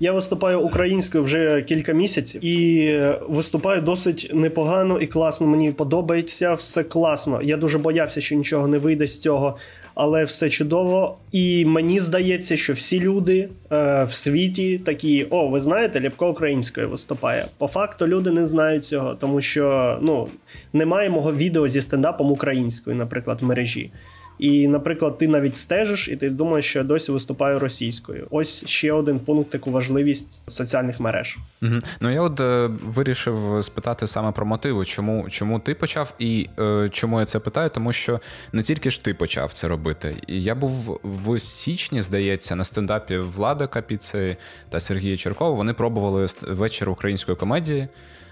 Я 0.00 0.12
виступаю 0.12 0.60
українською 0.60 1.24
вже 1.24 1.62
кілька 1.62 1.92
місяців 1.92 2.44
і 2.44 3.00
виступаю 3.28 3.82
досить 3.82 4.30
непогано 4.34 5.00
і 5.00 5.06
класно. 5.06 5.46
Мені 5.46 5.72
подобається 5.72 6.54
все 6.54 6.84
класно. 6.84 7.42
Я 7.42 7.56
дуже 7.56 7.78
боявся, 7.78 8.20
що 8.20 8.34
нічого 8.34 8.68
не 8.68 8.78
вийде 8.78 9.06
з 9.06 9.20
цього 9.20 9.56
але 9.98 10.24
все 10.24 10.50
чудово. 10.50 11.16
І 11.32 11.64
мені 11.64 12.00
здається, 12.00 12.56
що 12.56 12.72
всі 12.72 13.00
люди 13.00 13.48
е, 13.72 14.04
в 14.04 14.12
світі 14.12 14.78
такі: 14.78 15.26
о, 15.30 15.48
ви 15.48 15.60
знаєте, 15.60 16.00
Ліпко 16.00 16.30
українською 16.30 16.88
виступає. 16.88 17.44
По 17.58 17.66
факту 17.66 18.06
люди 18.06 18.30
не 18.30 18.46
знають 18.46 18.84
цього, 18.84 19.14
тому 19.14 19.40
що 19.40 19.98
ну 20.02 20.28
немає 20.72 21.10
мого 21.10 21.32
відео 21.32 21.68
зі 21.68 21.82
стендапом 21.82 22.32
українською, 22.32 22.96
наприклад, 22.96 23.38
в 23.40 23.44
мережі. 23.44 23.90
І, 24.38 24.68
наприклад, 24.68 25.18
ти 25.18 25.28
навіть 25.28 25.56
стежиш, 25.56 26.08
і 26.08 26.16
ти 26.16 26.30
думаєш, 26.30 26.64
що 26.64 26.78
я 26.78 26.84
досі 26.84 27.12
виступаю 27.12 27.58
російською. 27.58 28.26
Ось 28.30 28.66
ще 28.66 28.92
один 28.92 29.18
пункт 29.18 29.50
таку 29.50 29.70
важливість 29.70 30.40
соціальних 30.48 31.00
мереж. 31.00 31.38
Угу. 31.62 31.74
Ну 32.00 32.10
я 32.10 32.22
от 32.22 32.40
е, 32.40 32.70
вирішив 32.84 33.64
спитати 33.64 34.06
саме 34.06 34.32
про 34.32 34.46
мотиви, 34.46 34.84
чому 34.84 35.26
чому 35.30 35.60
ти 35.60 35.74
почав, 35.74 36.14
і 36.18 36.48
е, 36.58 36.88
чому 36.92 37.20
я 37.20 37.26
це 37.26 37.38
питаю, 37.38 37.70
тому 37.70 37.92
що 37.92 38.20
не 38.52 38.62
тільки 38.62 38.90
ж 38.90 39.04
ти 39.04 39.14
почав 39.14 39.52
це 39.52 39.68
робити. 39.68 40.16
Я 40.28 40.54
був 40.54 41.00
в 41.02 41.38
січні, 41.38 42.02
здається, 42.02 42.56
на 42.56 42.64
стендапі 42.64 43.18
Влада 43.18 43.66
Капіци 43.66 44.36
та 44.70 44.80
Сергія 44.80 45.16
Черкова. 45.16 45.50
Вони 45.50 45.72
пробували 45.72 46.26
вечір 46.42 46.90
української 46.90 47.36
комедії. 47.36 47.88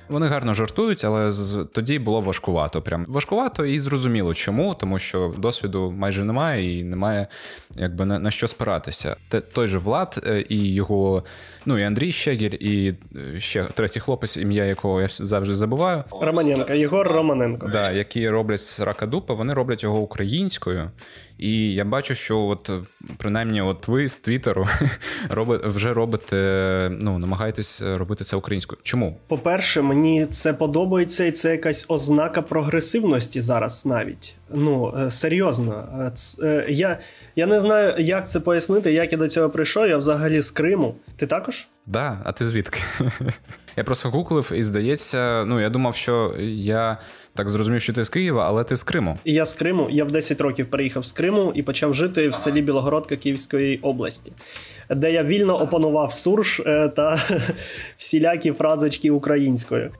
Вони 0.08 0.26
гарно 0.26 0.54
жартують, 0.54 1.04
але 1.04 1.32
з 1.32 1.66
тоді 1.72 1.98
було 1.98 2.20
важкувато. 2.20 2.82
Прям 2.82 3.04
важкувато 3.08 3.64
і 3.64 3.78
зрозуміло, 3.78 4.34
чому, 4.34 4.74
тому 4.74 4.98
що 4.98 5.34
досвіду 5.38 5.94
майже 5.96 6.24
немає 6.24 6.78
і 6.78 6.84
немає 6.84 7.26
якби 7.76 8.04
на, 8.04 8.18
на 8.18 8.30
що 8.30 8.48
спиратися. 8.48 9.16
Те 9.28 9.40
той 9.40 9.68
же 9.68 9.78
Влад 9.78 10.24
е, 10.26 10.44
і 10.48 10.74
його, 10.74 11.22
ну 11.66 11.78
і 11.78 11.82
Андрій 11.82 12.12
Щегір, 12.12 12.54
і 12.54 12.94
е, 13.36 13.40
ще 13.40 13.64
третій 13.64 14.00
хлопець, 14.00 14.36
ім'я 14.36 14.64
якого 14.64 15.00
я 15.00 15.08
завжди 15.10 15.54
забуваю. 15.54 16.04
Романенко, 16.20 16.72
Єгор 16.72 17.08
Романенко. 17.08 17.68
Да, 17.68 17.90
які 17.90 18.28
роблять 18.28 18.76
Ракадупа, 18.78 19.34
вони 19.34 19.54
роблять 19.54 19.82
його 19.82 19.98
українською. 19.98 20.90
І 21.38 21.72
я 21.72 21.84
бачу, 21.84 22.14
що 22.14 22.40
от 22.40 22.70
принаймні, 23.16 23.62
от 23.62 23.88
ви 23.88 24.08
з 24.08 24.16
Твіттеру 24.16 24.66
вже 25.64 25.94
робите, 25.94 26.36
ну 27.00 27.18
намагаєтесь 27.18 27.82
робити 27.82 28.24
це 28.24 28.36
українською. 28.36 28.78
Чому? 28.82 29.18
По-перше, 29.26 29.82
мені 29.82 30.26
це 30.26 30.52
подобається, 30.52 31.24
і 31.24 31.30
це 31.30 31.50
якась 31.50 31.84
ознака 31.88 32.42
прогресивності 32.42 33.40
зараз 33.40 33.86
навіть. 33.86 34.34
Ну 34.54 34.94
е, 34.98 35.10
серйозно, 35.10 35.88
е, 36.42 36.46
е, 36.46 36.66
я 36.68 36.98
я 37.36 37.46
не 37.46 37.60
знаю, 37.60 37.94
як 37.98 38.28
це 38.28 38.40
пояснити, 38.40 38.92
як 38.92 39.12
я 39.12 39.18
до 39.18 39.28
цього 39.28 39.50
прийшов. 39.50 39.88
Я 39.88 39.96
взагалі 39.96 40.40
з 40.40 40.50
Криму. 40.50 40.94
Ти 41.16 41.26
також? 41.26 41.66
Так, 41.86 41.92
да, 41.92 42.18
а 42.24 42.32
ти 42.32 42.44
звідки? 42.44 42.80
Я 43.76 43.84
просто 43.84 44.10
гуглив 44.10 44.52
і 44.54 44.62
здається, 44.62 45.44
ну 45.44 45.60
я 45.60 45.70
думав, 45.70 45.96
що 45.96 46.34
я 46.38 46.98
так 47.34 47.48
зрозумів, 47.48 47.82
що 47.82 47.92
ти 47.92 48.04
з 48.04 48.08
Києва, 48.08 48.46
але 48.46 48.64
ти 48.64 48.76
з 48.76 48.82
Криму. 48.82 49.18
Я 49.24 49.46
з 49.46 49.54
Криму. 49.54 49.88
Я 49.90 50.04
в 50.04 50.10
10 50.10 50.40
років 50.40 50.66
приїхав 50.66 51.04
з 51.04 51.12
Криму 51.12 51.52
і 51.54 51.62
почав 51.62 51.94
жити 51.94 52.28
в 52.28 52.34
селі 52.34 52.62
Білогородка 52.62 53.16
Київської 53.16 53.78
області, 53.78 54.32
де 54.90 55.12
я 55.12 55.24
вільно 55.24 55.60
опанував 55.60 56.12
сурж 56.12 56.62
та 56.96 57.18
всілякі 57.96 58.52
фразочки 58.52 59.10
українською. 59.10 59.90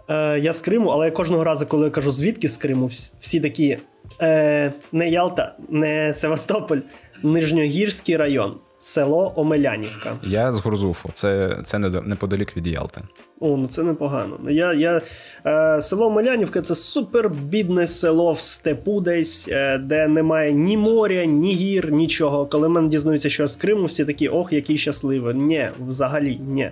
Я 0.40 0.52
з 0.52 0.60
Криму, 0.60 0.90
але 0.90 1.10
кожного 1.10 1.44
разу, 1.44 1.66
коли 1.66 1.84
я 1.84 1.90
кажу 1.90 2.12
звідки 2.12 2.48
з 2.48 2.56
Криму, 2.56 2.86
всі 3.20 3.40
такі 3.40 3.78
е, 4.20 4.72
не 4.92 5.08
Ялта, 5.08 5.54
не 5.68 6.12
Севастополь, 6.12 6.78
Нижньогірський 7.22 8.16
район, 8.16 8.54
село 8.78 9.32
Омелянівка. 9.36 10.16
Я 10.22 10.52
з 10.52 10.58
Гурзуфу, 10.58 11.10
це 11.14 11.58
це 11.64 11.78
неподалік 11.78 12.56
від 12.56 12.66
Ялти. 12.66 13.00
О, 13.40 13.56
ну 13.56 13.68
це 13.68 13.82
непогано. 13.82 14.38
Ну, 14.44 14.50
я, 14.50 14.72
я, 14.72 15.00
е, 15.46 15.80
Село 15.80 16.06
Омелянівка 16.06 16.62
це 16.62 16.74
супер 16.74 17.30
бідне 17.30 17.86
село 17.86 18.32
в 18.32 18.38
степу, 18.38 19.00
десь, 19.00 19.48
е, 19.48 19.78
де 19.78 20.08
немає 20.08 20.52
ні 20.52 20.76
моря, 20.76 21.24
ні 21.24 21.52
гір, 21.52 21.92
нічого. 21.92 22.46
Коли 22.46 22.68
мене 22.68 22.88
дізнаються, 22.88 23.30
що 23.30 23.42
я 23.42 23.48
з 23.48 23.56
Криму, 23.56 23.84
всі 23.84 24.04
такі, 24.04 24.28
ох, 24.28 24.52
який 24.52 24.78
щасливий. 24.78 25.34
Ні, 25.34 25.68
взагалі, 25.86 26.40
ні. 26.46 26.70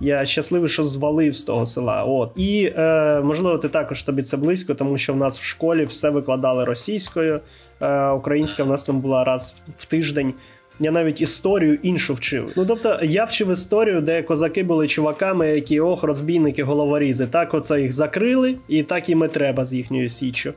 Я 0.00 0.24
щасливий, 0.24 0.68
що 0.68 0.84
звалив 0.84 1.36
з 1.36 1.44
того 1.44 1.66
села. 1.66 2.04
От 2.04 2.30
і 2.36 2.72
е, 2.76 3.20
можливо, 3.24 3.58
ти 3.58 3.68
також 3.68 4.02
тобі 4.02 4.22
це 4.22 4.36
близько, 4.36 4.74
тому 4.74 4.98
що 4.98 5.12
в 5.12 5.16
нас 5.16 5.40
в 5.40 5.44
школі 5.44 5.84
все 5.84 6.10
викладали 6.10 6.64
російською. 6.64 7.40
Е, 7.80 8.10
Українська 8.10 8.64
в 8.64 8.68
нас 8.68 8.84
там 8.84 9.00
була 9.00 9.24
раз 9.24 9.54
в 9.78 9.84
тиждень. 9.84 10.34
Я 10.82 10.90
навіть 10.90 11.20
історію 11.20 11.78
іншу 11.82 12.14
вчив. 12.14 12.52
Ну 12.56 12.66
тобто 12.66 12.98
я 13.02 13.24
вчив 13.24 13.50
історію, 13.52 14.00
де 14.00 14.22
козаки 14.22 14.62
були 14.62 14.88
чуваками, 14.88 15.48
які 15.48 15.80
ох, 15.80 16.02
розбійники, 16.02 16.62
головорізи. 16.62 17.26
Так, 17.26 17.54
оце 17.54 17.80
їх 17.80 17.92
закрили, 17.92 18.56
і 18.68 18.82
так 18.82 19.08
і 19.08 19.14
ми 19.14 19.28
треба 19.28 19.64
з 19.64 19.74
їхньою 19.74 20.10
січчю. 20.10 20.52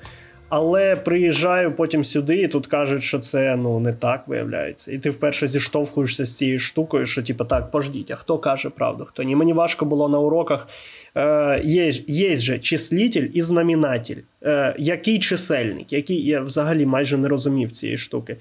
Але 0.55 0.95
приїжджаю 0.95 1.71
потім 1.71 2.03
сюди, 2.03 2.35
і 2.35 2.47
тут 2.47 2.67
кажуть, 2.67 3.03
що 3.03 3.19
це 3.19 3.55
ну 3.55 3.79
не 3.79 3.93
так 3.93 4.27
виявляється. 4.27 4.91
І 4.91 4.97
ти 4.97 5.09
вперше 5.09 5.47
зіштовхуєшся 5.47 6.25
з 6.25 6.37
цією 6.37 6.59
штукою, 6.59 7.05
що 7.05 7.23
типу, 7.23 7.45
так, 7.45 7.71
пождіть, 7.71 8.11
а 8.11 8.15
хто 8.15 8.37
каже 8.37 8.69
правду, 8.69 9.05
хто 9.05 9.23
ні. 9.23 9.35
Мені 9.35 9.53
важко 9.53 9.85
було 9.85 10.09
на 10.09 10.19
уроках. 10.19 10.67
Е, 11.15 11.61
Є 11.63 11.89
є 12.07 12.35
же 12.35 12.59
числитель 12.59 13.27
і 13.33 13.41
знаменатель. 13.41 14.17
Е, 14.43 14.75
Який 14.77 15.19
чисельник, 15.19 15.93
який 15.93 16.25
я 16.25 16.41
взагалі 16.41 16.85
майже 16.85 17.17
не 17.17 17.27
розумів 17.27 17.71
цієї 17.71 17.97
штуки. 17.97 18.37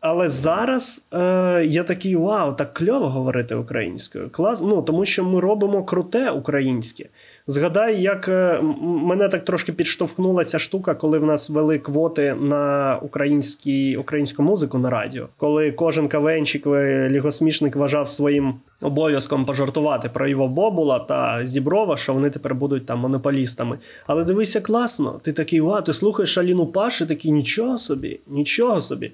Але 0.00 0.28
зараз 0.28 1.04
е, 1.12 1.18
я 1.66 1.82
такий 1.82 2.16
вау, 2.16 2.52
так 2.52 2.74
кльово 2.74 3.08
говорити 3.08 3.54
українською. 3.54 4.30
Клас, 4.30 4.60
ну 4.60 4.82
тому 4.82 5.04
що 5.04 5.24
ми 5.24 5.40
робимо 5.40 5.84
круте 5.84 6.30
українське. 6.30 7.04
Згадай, 7.50 8.02
як 8.02 8.28
е, 8.28 8.60
мене 8.82 9.28
так 9.28 9.44
трошки 9.44 9.72
підштовхнула 9.72 10.44
ця 10.44 10.58
штука, 10.58 10.94
коли 10.94 11.18
в 11.18 11.24
нас 11.24 11.50
вели 11.50 11.78
квоти 11.78 12.34
на 12.40 12.96
українські, 13.02 13.96
українську 13.96 14.42
музику 14.42 14.78
на 14.78 14.90
радіо, 14.90 15.28
коли 15.36 15.72
кожен 15.72 16.08
кавенчик 16.08 16.66
е, 16.66 17.08
лігосмішник 17.10 17.76
вважав 17.76 18.08
своїм 18.08 18.54
обов'язком 18.82 19.44
пожартувати 19.44 20.08
про 20.08 20.28
Іво 20.28 20.48
Бобула 20.48 20.98
та 20.98 21.46
Зіброва, 21.46 21.96
що 21.96 22.14
вони 22.14 22.30
тепер 22.30 22.54
будуть 22.54 22.86
там 22.86 22.98
монополістами. 22.98 23.78
Але 24.06 24.24
дивися, 24.24 24.60
класно, 24.60 25.20
ти 25.22 25.32
такий 25.32 25.60
ва, 25.60 25.80
ти 25.80 25.92
слухаєш 25.92 26.38
Аліну 26.38 26.66
Паш 26.66 27.00
і 27.00 27.06
такий 27.06 27.30
нічого 27.30 27.78
собі, 27.78 28.20
нічого 28.26 28.80
собі. 28.80 29.12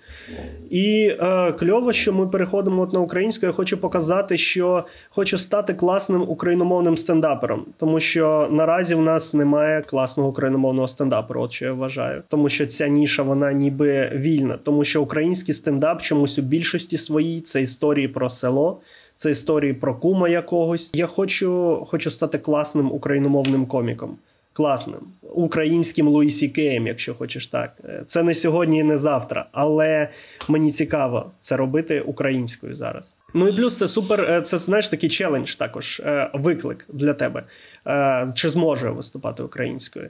І 0.71 1.17
е, 1.21 1.53
кльово, 1.53 1.93
що 1.93 2.13
ми 2.13 2.27
переходимо 2.27 2.83
от 2.83 2.93
на 2.93 3.01
українську. 3.01 3.47
Я 3.47 3.53
хочу 3.53 3.79
показати, 3.79 4.37
що 4.37 4.85
хочу 5.09 5.39
стати 5.39 5.75
класним 5.75 6.25
україномовним 6.29 6.97
стендапером, 6.97 7.67
тому 7.79 8.01
що 8.01 8.49
наразі 8.51 8.95
в 8.95 9.01
нас 9.01 9.35
немає 9.35 9.83
класного 9.83 10.29
україномовного 10.29 10.89
стендаперу, 10.89 11.43
от 11.43 11.53
що 11.53 11.65
я 11.65 11.73
вважаю. 11.73 12.23
Тому 12.29 12.49
що 12.49 12.67
ця 12.67 12.89
ніша 12.89 13.23
вона 13.23 13.53
ніби 13.53 14.11
вільна, 14.15 14.59
тому 14.65 14.85
що 14.85 15.03
український 15.03 15.55
стендап 15.55 16.03
чомусь 16.03 16.39
у 16.39 16.43
більшості 16.43 16.99
своїй 16.99 17.41
це 17.41 17.63
історії 17.63 18.09
про 18.09 18.31
село 18.31 18.81
це 19.17 19.31
історії 19.31 19.73
про 19.73 19.95
кума 19.95 20.29
якогось. 20.29 20.91
Я 20.95 21.07
хочу, 21.07 21.83
хочу 21.89 22.11
стати 22.11 22.39
класним 22.39 22.93
україномовним 22.93 23.67
коміком. 23.67 24.17
Класним 24.53 25.01
українським 25.35 26.09
Луїсі 26.09 26.49
Кеєм, 26.49 26.87
якщо 26.87 27.15
хочеш 27.15 27.47
так. 27.47 27.77
Це 28.07 28.23
не 28.23 28.35
сьогодні 28.35 28.79
і 28.79 28.83
не 28.83 28.97
завтра, 28.97 29.47
але 29.53 30.09
мені 30.49 30.71
цікаво 30.71 31.31
це 31.41 31.57
робити 31.57 32.01
українською 32.01 32.75
зараз. 32.75 33.17
Ну 33.35 33.49
і 33.49 33.57
плюс 33.57 33.79
це 33.79 33.89
супер. 33.89 34.21
Е, 34.21 34.43
це 34.43 34.59
знаєш 34.59 34.89
такий 34.89 35.11
челендж, 35.11 35.55
також 35.55 36.01
е, 36.05 36.31
виклик 36.35 36.87
для 36.93 37.15
тебе. 37.15 37.45
Е, 37.87 38.27
чи 38.35 38.51
зможе 38.51 38.91
виступати 38.91 39.43
українською? 39.43 40.09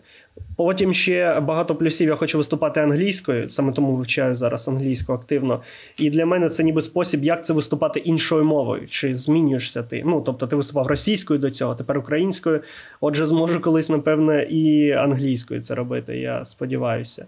Потім 0.56 0.94
ще 0.94 1.40
багато 1.40 1.74
плюсів. 1.74 2.08
Я 2.08 2.16
хочу 2.16 2.38
виступати 2.38 2.80
англійською, 2.80 3.48
саме 3.48 3.72
тому 3.72 3.96
вивчаю 3.96 4.36
зараз 4.36 4.68
англійську 4.68 5.12
активно. 5.12 5.62
І 5.96 6.10
для 6.10 6.26
мене 6.26 6.48
це 6.48 6.64
ніби 6.64 6.82
спосіб, 6.82 7.24
як 7.24 7.44
це 7.44 7.52
виступати 7.52 8.00
іншою 8.00 8.44
мовою. 8.44 8.88
Чи 8.88 9.16
змінюєшся 9.16 9.82
ти? 9.82 10.02
Ну 10.06 10.20
тобто, 10.20 10.46
ти 10.46 10.56
виступав 10.56 10.86
російською 10.86 11.38
до 11.38 11.50
цього, 11.50 11.74
тепер 11.74 11.98
українською. 11.98 12.60
Отже, 13.00 13.26
зможу 13.26 13.60
колись, 13.60 13.88
напевне, 13.88 14.42
і 14.42 14.90
англійською 14.90 15.60
це 15.60 15.74
робити. 15.74 16.18
Я 16.18 16.44
сподіваюся. 16.44 17.26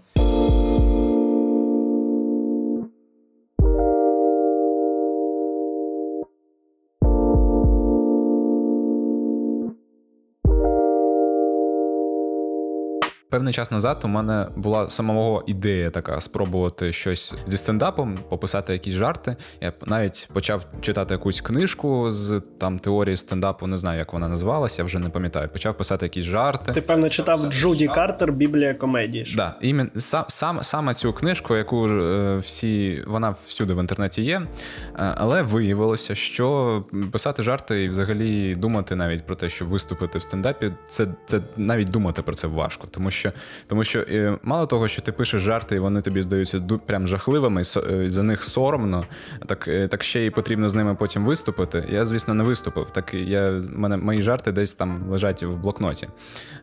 Певний 13.37 13.53
час 13.53 13.71
назад 13.71 13.97
у 14.03 14.07
мене 14.07 14.47
була 14.55 14.89
самого 14.89 15.43
ідея 15.47 15.89
така 15.89 16.21
спробувати 16.21 16.93
щось 16.93 17.33
зі 17.45 17.57
стендапом, 17.57 18.17
пописати 18.29 18.73
якісь 18.73 18.93
жарти. 18.93 19.35
Я 19.61 19.71
навіть 19.85 20.29
почав 20.33 20.65
читати 20.81 21.13
якусь 21.13 21.41
книжку 21.41 22.11
з 22.11 22.41
там 22.57 22.79
теорії 22.79 23.17
стендапу, 23.17 23.67
не 23.67 23.77
знаю, 23.77 23.99
як 23.99 24.13
вона 24.13 24.27
називалася, 24.27 24.75
я 24.77 24.83
вже 24.85 24.99
не 24.99 25.09
пам'ятаю. 25.09 25.49
Почав 25.53 25.77
писати 25.77 26.05
якісь 26.05 26.25
жарти. 26.25 26.71
Ти 26.71 26.81
певно 26.81 27.09
читав 27.09 27.39
Джуді 27.39 27.87
Картер, 27.87 28.31
Біблія 28.31 28.73
комедії. 28.73 29.23
Так, 29.23 29.35
да, 29.35 29.67
іменно 29.67 29.89
сам, 29.97 30.25
сам 30.27 30.63
саме 30.63 30.93
цю 30.93 31.13
книжку, 31.13 31.55
яку 31.55 31.87
е, 31.87 32.37
всі 32.37 33.03
вона 33.07 33.35
всюди 33.45 33.73
в 33.73 33.79
інтернеті 33.79 34.21
є. 34.21 34.35
Е, 34.35 34.45
але 34.95 35.41
виявилося, 35.41 36.15
що 36.15 36.83
писати 37.11 37.43
жарти 37.43 37.83
і 37.83 37.89
взагалі 37.89 38.55
думати 38.55 38.95
навіть 38.95 39.25
про 39.25 39.35
те, 39.35 39.49
що 39.49 39.65
виступити 39.65 40.19
в 40.19 40.23
стендапі, 40.23 40.71
це 40.89 41.07
це 41.25 41.39
навіть 41.57 41.89
думати 41.89 42.21
про 42.21 42.35
це 42.35 42.47
важко, 42.47 42.87
тому 42.91 43.11
що 43.11 43.26
що 43.31 43.67
тому 43.67 43.83
що 43.83 43.99
е, 43.99 44.37
мало 44.43 44.65
того, 44.65 44.87
що 44.87 45.01
ти 45.01 45.11
пишеш 45.11 45.41
жарти, 45.41 45.75
і 45.75 45.79
вони 45.79 46.01
тобі 46.01 46.21
здаються 46.21 46.61
прям 46.85 47.07
жахливими, 47.07 47.61
е, 47.61 48.09
за 48.09 48.23
них 48.23 48.43
соромно, 48.43 49.05
так 49.45 49.67
е, 49.67 49.87
так 49.87 50.03
ще 50.03 50.25
й 50.25 50.29
потрібно 50.29 50.69
з 50.69 50.73
ними 50.73 50.95
потім 50.95 51.25
виступити. 51.25 51.83
Я, 51.89 52.05
звісно, 52.05 52.33
не 52.33 52.43
виступив. 52.43 52.87
Так 52.91 53.13
я 53.13 53.61
мене 53.75 53.97
мої 53.97 54.21
жарти 54.21 54.51
десь 54.51 54.71
там 54.71 55.03
лежать 55.09 55.43
в 55.43 55.55
блокноті. 55.55 56.07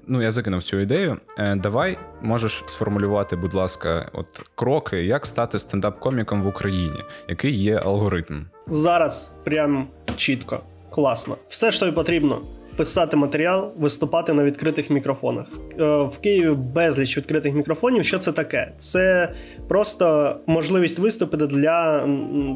Ну, 0.06 0.22
я 0.22 0.30
закинув 0.30 0.62
цю 0.62 0.80
ідею. 0.80 1.16
Давай 1.56 1.98
можеш 2.22 2.64
сформулювати, 2.66 3.36
будь 3.36 3.54
ласка, 3.54 4.10
от 4.12 4.26
кроки, 4.54 5.04
як 5.04 5.26
стати 5.26 5.58
стендап-коміком 5.58 6.42
в 6.42 6.46
Україні, 6.46 7.02
який 7.28 7.54
є 7.54 7.76
алгоритм. 7.76 8.44
Зараз 8.66 9.36
прям 9.44 9.88
чітко, 10.16 10.60
класно. 10.90 11.36
Все, 11.48 11.70
що 11.70 11.80
тобі 11.80 11.92
потрібно 11.92 12.42
писати 12.76 13.16
матеріал, 13.16 13.72
виступати 13.78 14.32
на 14.32 14.44
відкритих 14.44 14.90
мікрофонах. 14.90 15.46
Е, 15.80 15.84
в 16.02 16.18
Києві 16.18 16.54
безліч 16.74 17.16
відкритих 17.16 17.54
мікрофонів. 17.54 18.04
Що 18.04 18.18
це 18.18 18.32
таке? 18.32 18.72
Це 18.78 19.32
просто 19.68 20.36
можливість 20.46 20.98
виступити 20.98 21.46
для 21.46 22.08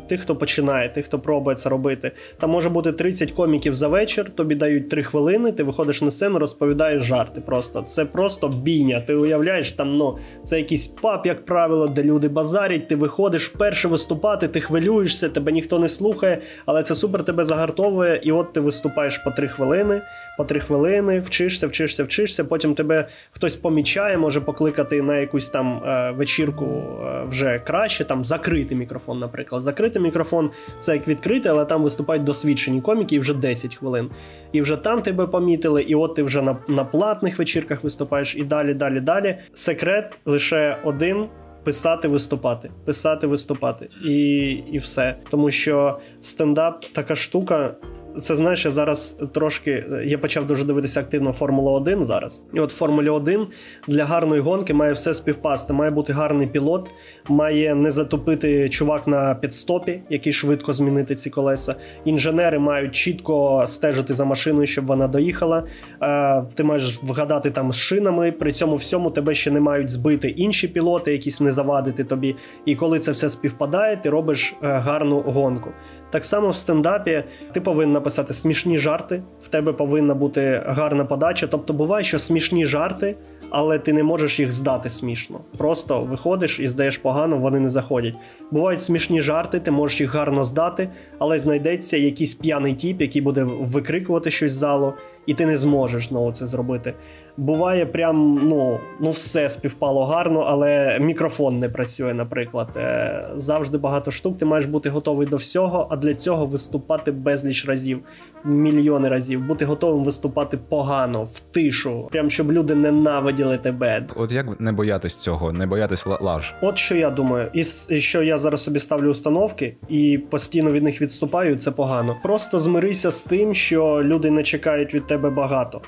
тих, 0.09 0.21
хто 0.21 0.37
починає, 0.37 0.89
тих, 0.89 1.05
хто 1.05 1.19
пробує 1.19 1.57
це 1.57 1.69
робити. 1.69 2.13
Там 2.41 2.51
може 2.51 2.69
бути 2.69 2.93
30 2.93 3.31
коміків 3.31 3.75
за 3.75 3.89
вечір, 3.89 4.31
тобі 4.31 4.55
дають 4.55 4.89
3 4.89 5.03
хвилини, 5.03 5.53
ти 5.53 5.63
виходиш 5.63 6.03
на 6.03 6.11
сцену, 6.11 6.39
розповідаєш 6.39 7.03
жарти. 7.03 7.41
Просто 7.41 7.83
це 7.83 8.05
просто 8.05 8.49
бійня. 8.49 9.01
Ти 9.07 9.15
уявляєш, 9.15 9.73
там 9.73 9.97
ну 9.97 10.19
це 10.43 10.59
якийсь 10.59 10.87
паб, 10.87 11.27
як 11.27 11.45
правило, 11.45 11.87
де 11.87 12.03
люди 12.03 12.29
базарять. 12.29 12.89
Ти 12.89 12.97
виходиш 12.97 13.49
вперше 13.49 13.89
виступати, 13.89 14.49
ти 14.49 14.61
хвилюєшся, 14.61 15.29
тебе 15.29 15.53
ніхто 15.53 15.79
не 15.79 15.89
слухає, 15.89 16.41
але 16.67 16.83
це 16.83 16.95
супер 16.95 17.25
тебе 17.25 17.45
загартовує, 17.45 18.21
і 18.23 18.33
от 18.33 18.53
ти 18.53 18.61
виступаєш 18.61 19.19
по 19.19 19.31
3 19.31 19.49
хвилини 19.49 20.01
по 20.39 20.45
три 20.45 20.61
хвилини, 20.61 21.21
вчишся, 21.21 21.67
вчишся, 21.67 22.05
вчишся. 22.05 22.45
Потім 22.45 22.75
тебе 22.75 23.09
хтось 23.31 23.57
помічає, 23.57 24.19
може 24.19 24.41
покликати 24.41 25.03
на 25.03 25.17
якусь 25.17 25.49
там 25.49 25.83
е, 25.85 26.11
вечірку 26.11 26.65
е, 26.65 27.25
вже 27.29 27.59
краще. 27.59 28.05
Там 28.05 28.25
закритий 28.25 28.77
мікрофон, 28.77 29.19
наприклад. 29.19 29.63
Закритий 29.63 30.03
мікрофон 30.03 30.51
це 30.81 30.93
як 30.93 31.09
відкритий, 31.09 31.53
але 31.53 31.65
там 31.65 31.83
виступають 31.83 32.25
досвідчені 32.25 32.81
коміки 32.81 33.17
і 33.17 33.19
вже 33.19 33.35
10 33.35 33.77
хвилин. 33.77 34.11
І 34.53 34.61
вже 34.61 34.77
там 34.77 35.03
тебе 35.03 35.27
помітили, 35.27 35.83
і 35.83 35.95
от 35.95 36.15
ти 36.15 36.23
вже 36.23 36.43
на, 36.43 36.57
на 36.69 36.85
платних 36.85 37.39
вечірках 37.39 37.85
виступаєш, 37.85 38.37
і 38.37 38.43
далі, 38.43 38.75
далі, 38.75 39.01
далі. 39.01 39.39
Секрет 39.55 40.19
лише 40.25 40.79
один. 40.85 41.27
Писати, 41.65 42.09
виступати, 42.09 42.71
писати, 42.85 43.27
виступати, 43.27 43.89
і 44.05 44.49
і 44.73 44.79
все. 44.79 45.17
Тому 45.31 45.51
що 45.51 45.99
стендап 46.21 46.85
така 46.93 47.15
штука, 47.15 47.75
це 48.21 48.37
знаєш, 48.37 48.65
я 48.65 48.71
зараз 48.71 49.19
трошки. 49.33 49.85
Я 50.05 50.19
почав 50.19 50.47
дуже 50.47 50.65
дивитися 50.65 51.01
активно 51.01 51.33
Формулу 51.33 51.71
1 51.71 52.05
зараз. 52.05 52.43
І 52.55 52.61
от 52.61 52.71
Формулі 52.71 53.09
1 53.09 53.47
для 53.89 54.05
гарної 54.05 54.41
гонки 54.41 54.75
має 54.75 54.93
все 54.93 55.15
співпасти. 55.15 55.73
Має 55.73 55.91
бути 55.91 56.13
гарний 56.13 56.47
пілот, 56.47 56.91
має 57.29 57.75
не 57.75 57.91
затопити 57.91 58.69
чувак 58.69 59.07
на 59.07 59.35
підстопі, 59.35 60.01
який 60.11 60.33
швидко 60.33 60.73
змінити 60.73 61.15
ці 61.15 61.31
колеса. 61.31 61.75
Інженери 62.05 62.59
мають 62.59 62.95
чітко 62.95 63.65
стежити 63.67 64.15
за 64.15 64.25
машиною, 64.25 64.67
щоб 64.67 64.87
вона 64.87 65.09
доїхала. 65.09 65.65
Е, 66.03 66.43
ти 66.55 66.65
маєш 66.65 66.99
вгадати 67.03 67.51
там 67.51 67.73
з 67.73 67.77
шинами. 67.77 68.33
При 68.33 68.53
цьому 68.53 68.77
всьому 68.77 69.11
тебе 69.11 69.35
ще 69.35 69.51
не 69.51 69.61
мають 69.61 69.91
збити 69.91 70.29
інші 70.29 70.69
пілоти, 70.69 71.13
якісь 71.13 71.41
не 71.41 71.51
завадити 71.51 72.05
тобі. 72.05 72.37
І 72.65 72.77
коли 72.77 72.99
це 72.99 73.13
все 73.13 73.31
співпадає, 73.31 73.97
ти 73.97 74.11
робиш 74.11 74.55
е, 74.63 74.67
гарну 74.67 75.21
гонку. 75.21 75.71
Так 76.11 76.25
само 76.25 76.49
в 76.49 76.55
стендапі 76.55 77.25
ти 77.53 77.61
повинен 77.61 77.93
написати 77.93 78.35
смішні 78.35 78.79
жарти, 78.79 79.23
в 79.43 79.49
тебе 79.49 79.73
повинна 79.73 80.15
бути 80.15 80.63
гарна 80.67 81.05
подача. 81.05 81.47
Тобто 81.47 81.73
буває, 81.73 82.05
що 82.05 82.19
смішні 82.19 82.67
жарти, 82.67 83.17
але 83.51 83.79
ти 83.79 83.93
не 83.93 84.03
можеш 84.03 84.41
їх 84.41 84.53
здати 84.53 84.91
смішно. 84.91 85.41
Просто 85.59 86.01
виходиш 86.01 86.61
і 86.61 86.69
здаєш 86.69 86.99
погано, 86.99 87.39
вони 87.39 87.61
не 87.61 87.69
заходять. 87.69 88.15
Бувають 88.51 88.83
смішні 88.83 89.21
жарти, 89.21 89.61
ти 89.61 89.71
можеш 89.71 90.01
їх 90.01 90.15
гарно 90.15 90.45
здати, 90.45 90.89
але 91.19 91.39
знайдеться 91.39 91.97
якийсь 91.97 92.35
п'яний 92.35 92.75
тіп, 92.75 93.01
який 93.01 93.23
буде 93.23 93.43
викрикувати 93.61 94.31
щось 94.31 94.53
з 94.53 94.57
залу, 94.57 94.93
і 95.27 95.35
ти 95.35 95.47
не 95.47 95.57
зможеш 95.57 96.09
знову 96.09 96.33
це 96.33 96.47
зробити. 96.47 96.95
Буває, 97.39 97.87
прям 97.87 98.41
ну 98.49 98.81
ну 99.01 99.11
все 99.11 99.49
співпало 99.49 100.07
гарно, 100.07 100.41
але 100.41 100.99
мікрофон 101.01 101.59
не 101.59 101.69
працює, 101.69 102.15
наприклад. 102.15 102.69
Е, 102.77 103.29
завжди 103.35 103.79
багато 103.79 104.11
штук. 104.11 104.39
Ти 104.39 104.45
маєш 104.45 104.67
бути 104.67 104.91
готовий 104.91 105.27
до 105.27 105.37
всього, 105.37 105.87
а 105.91 105.97
для 105.97 106.15
цього 106.15 106.47
виступати 106.47 107.13
безліч 107.13 107.67
разів, 107.67 108.01
мільйони 108.45 109.09
разів, 109.09 109.47
бути 109.47 109.65
готовим 109.65 110.05
виступати 110.05 110.59
погано, 110.69 111.25
в 111.33 111.41
тишу, 111.41 112.09
прям 112.11 112.31
щоб 112.31 112.53
люди 112.53 112.75
ненавиділи 112.75 113.59
тебе. 113.59 114.07
От 114.17 114.33
як 114.33 114.61
не 114.61 114.73
боятись 114.73 115.17
цього, 115.17 115.53
не 115.53 115.67
боятись 115.67 116.07
лаж? 116.07 116.55
От 116.63 116.79
що 116.79 116.95
я 116.95 117.11
думаю, 117.11 117.51
і 117.89 118.01
що 118.01 118.23
я 118.23 118.39
зараз 118.39 118.63
собі 118.63 118.79
ставлю 118.79 119.11
установки 119.11 119.77
і 119.89 120.19
постійно 120.31 120.73
від 120.73 120.83
них 120.83 121.03
відступаю, 121.03 121.57
це 121.57 121.71
погано. 121.71 122.17
Просто 122.23 122.59
змирися 122.59 123.11
з 123.11 123.23
тим, 123.23 123.55
що 123.55 124.01
люди 124.05 124.31
не 124.31 124.43
чекають 124.43 124.95
від 124.95 125.07
тебе 125.07 125.31
багато. 125.31 125.81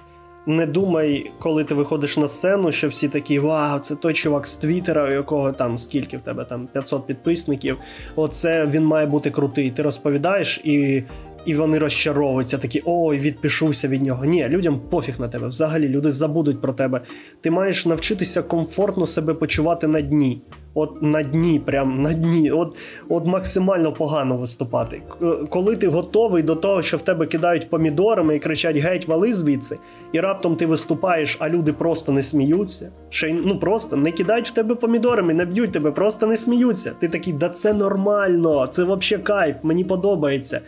Не 0.51 0.67
думай, 0.67 1.31
коли 1.39 1.65
ти 1.65 1.75
виходиш 1.75 2.17
на 2.17 2.29
сцену, 2.29 2.73
що 2.73 2.89
всі 2.89 3.09
такі 3.09 3.39
вау, 3.39 3.79
це 3.79 3.95
той 3.95 4.13
чувак 4.13 4.47
з 4.47 4.57
Твіттера, 4.57 5.09
у 5.09 5.11
якого 5.11 5.53
там 5.53 5.79
скільки 5.79 6.17
в 6.17 6.21
тебе 6.21 6.45
там 6.45 6.69
500 6.73 7.07
підписників. 7.07 7.77
Оце 8.17 8.67
він 8.67 8.85
має 8.85 9.07
бути 9.07 9.31
крутий. 9.31 9.71
Ти 9.71 9.83
розповідаєш, 9.83 10.61
і 10.65 11.03
і 11.45 11.55
вони 11.55 11.79
розчаровуються, 11.79 12.59
такі 12.59 12.83
ой, 12.85 13.19
відпишуся 13.19 13.89
від 13.89 14.03
нього. 14.03 14.25
Ні, 14.25 14.49
людям 14.49 14.81
пофіг 14.91 15.15
на 15.21 15.29
тебе. 15.29 15.49
Взагалі 15.49 15.89
люди 15.89 16.13
забудуть 16.13 16.61
про 16.61 16.73
тебе. 16.73 17.01
Ти 17.41 17.51
маєш 17.51 17.87
навчитися 17.87 18.43
комфортно 18.43 19.07
себе 19.07 19.35
почувати 19.35 19.87
на 19.87 20.01
дні. 20.01 20.39
От 20.75 21.03
на 21.03 21.23
дні, 21.23 21.59
прям 21.65 22.03
на 22.03 22.13
дні, 22.13 22.51
от 22.51 22.77
от 23.09 23.27
максимально 23.27 23.93
погано 23.93 24.37
виступати. 24.37 25.03
Коли 25.49 25.77
ти 25.77 25.89
готовий 25.89 26.43
до 26.43 26.55
того, 26.55 26.83
що 26.83 26.97
в 26.97 27.03
тебе 27.03 27.27
кидають 27.27 27.71
помідорами 27.71 28.37
і 28.37 28.39
кричать 28.39 28.77
геть, 28.77 29.09
вали 29.09 29.35
звідси, 29.35 29.79
і 30.13 30.21
раптом 30.21 30.57
ти 30.57 30.67
виступаєш, 30.67 31.37
а 31.41 31.49
люди 31.49 31.73
просто 31.73 32.13
не 32.13 32.23
сміються. 32.23 32.91
Ще 33.09 33.33
ну 33.45 33.59
просто 33.59 33.97
не 33.97 34.13
кидають 34.13 34.49
в 34.49 34.51
тебе 34.51 34.75
помідорами, 34.75 35.35
не 35.35 35.45
б'ють 35.45 35.73
тебе, 35.73 35.91
просто 35.91 36.27
не 36.27 36.37
сміються. 36.37 36.93
Ти 36.99 37.09
такий, 37.09 37.33
да 37.33 37.49
це 37.49 37.73
нормально, 37.73 38.67
це 38.67 38.85
взагалі 38.85 39.25
кайф, 39.25 39.57
мені 39.63 39.85
подобається 39.85 40.61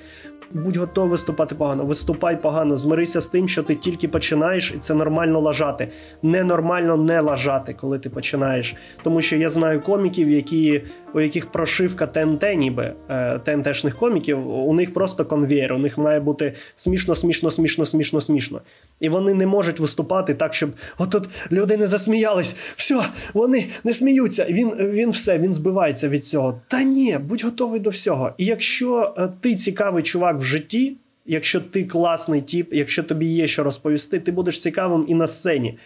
будь 0.55 0.77
готовий 0.77 1.11
виступати 1.11 1.55
погано. 1.55 1.85
Виступай 1.85 2.43
погано, 2.43 2.77
змирися 2.77 3.21
з 3.21 3.27
тим, 3.27 3.49
що 3.49 3.63
ти 3.63 3.75
тільки 3.75 4.09
починаєш, 4.09 4.73
і 4.77 4.79
це 4.79 4.95
нормально 4.95 5.41
лажати. 5.41 5.89
Ненормально 6.23 6.97
не 6.97 7.21
лажати, 7.21 7.75
коли 7.81 7.99
ти 7.99 8.11
починаєш. 8.11 8.75
Тому 9.03 9.21
що 9.21 9.37
я 9.37 9.49
знаю 9.49 9.81
коміків, 9.81 10.31
які 10.31 10.83
у 11.15 11.21
яких 11.21 11.47
прошивка 11.47 12.07
ТНТ, 12.07 12.45
ніби 12.57 12.95
е, 13.11 13.39
ТНТшних 13.39 13.97
коміків, 13.97 14.51
у 14.51 14.75
них 14.75 14.95
просто 14.95 15.25
конвейер, 15.25 15.73
у 15.73 15.79
них 15.79 15.99
має 15.99 16.21
бути 16.21 16.55
смішно, 16.75 17.15
смішно, 17.15 17.51
смішно, 17.51 17.87
смішно, 17.87 18.21
смішно. 18.21 18.61
І 19.01 19.09
вони 19.09 19.35
не 19.35 19.47
можуть 19.47 19.81
виступати 19.81 20.35
так, 20.35 20.55
щоб 20.55 20.71
отут 20.99 21.29
люди 21.53 21.77
не 21.77 21.87
засміялись. 21.87 22.57
Все, 22.77 23.01
вони 23.35 23.67
не 23.85 23.95
сміються. 23.95 24.47
Він 24.51 24.71
він 24.71 25.11
все, 25.11 25.39
він 25.39 25.55
збивається 25.55 26.09
від 26.09 26.27
цього. 26.27 26.61
Та 26.69 26.83
ні, 26.83 27.19
будь 27.21 27.45
готовий 27.45 27.81
до 27.81 27.91
всього. 27.91 28.33
І 28.39 28.45
якщо 28.45 29.15
е, 29.19 29.29
ти 29.41 29.55
цікавий 29.55 30.03
чувак 30.03 30.42
в 30.43 30.45
житті. 30.45 30.97
Якщо 31.27 31.61
ти 31.61 31.85
класний 31.85 32.41
тіп, 32.41 32.69
якщо 32.73 33.03
тобі 33.03 33.27
є 33.27 33.47
що 33.47 33.63
розповісти, 33.63 34.21
ти 34.21 34.33
будеш 34.33 34.61
цікавим 34.61 35.05
і 35.09 35.15
на 35.15 35.27
сцені 35.27 35.79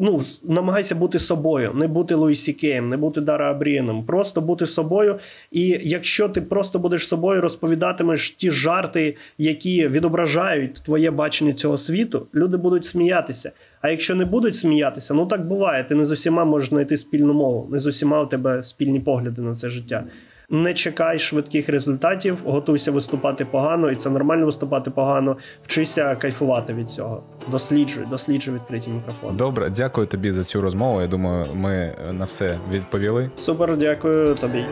ну, 0.00 0.22
намагайся 0.44 0.94
бути 0.94 1.18
собою, 1.18 1.72
не 1.74 1.88
бути 1.88 2.14
Луїсі 2.14 2.52
Кеєм, 2.52 2.88
не 2.88 2.96
бути 2.96 3.20
Дара 3.20 3.50
Абрієном, 3.50 4.04
просто 4.04 4.40
бути 4.40 4.66
собою. 4.66 5.18
І 5.50 5.80
якщо 5.82 6.28
ти 6.28 6.40
просто 6.40 6.78
будеш 6.78 7.08
собою 7.08 7.40
розповідатимеш 7.40 8.30
ті 8.30 8.50
жарти, 8.50 9.16
які 9.38 9.88
відображають 9.88 10.74
твоє 10.74 11.10
бачення 11.10 11.52
цього 11.52 11.78
світу, 11.78 12.26
люди 12.34 12.56
будуть 12.56 12.84
сміятися. 12.84 13.52
А 13.80 13.90
якщо 13.90 14.14
не 14.14 14.24
будуть 14.24 14.56
сміятися, 14.56 15.14
ну 15.14 15.26
так 15.26 15.46
буває. 15.46 15.84
Ти 15.84 15.94
не 15.94 16.04
з 16.04 16.10
усіма 16.10 16.44
можеш 16.44 16.68
знайти 16.68 16.96
спільну 16.96 17.34
мову, 17.34 17.68
не 17.70 17.78
з 17.78 17.86
усіма 17.86 18.22
у 18.22 18.26
тебе 18.26 18.62
спільні 18.62 19.00
погляди 19.00 19.42
на 19.42 19.54
це 19.54 19.68
життя. 19.68 20.04
Не 20.52 20.74
чекай 20.74 21.18
швидких 21.18 21.68
результатів, 21.68 22.42
готуйся 22.46 22.92
виступати 22.92 23.44
погано, 23.44 23.90
і 23.90 23.96
це 23.96 24.10
нормально 24.10 24.46
виступати 24.46 24.90
погано. 24.90 25.36
Вчися 25.62 26.16
кайфувати 26.16 26.72
від 26.72 26.90
цього. 26.90 27.22
Досліджуй, 27.48 28.04
досліджуй 28.10 28.54
відкриті 28.54 28.88
мікрофони. 28.94 29.38
Добре, 29.38 29.70
дякую 29.76 30.06
тобі 30.06 30.32
за 30.32 30.44
цю 30.44 30.60
розмову. 30.60 31.00
Я 31.00 31.06
думаю, 31.06 31.46
ми 31.54 31.94
на 32.12 32.24
все 32.24 32.58
відповіли. 32.72 33.30
Супер, 33.36 33.76
дякую 33.76 34.34
тобі. 34.34 34.64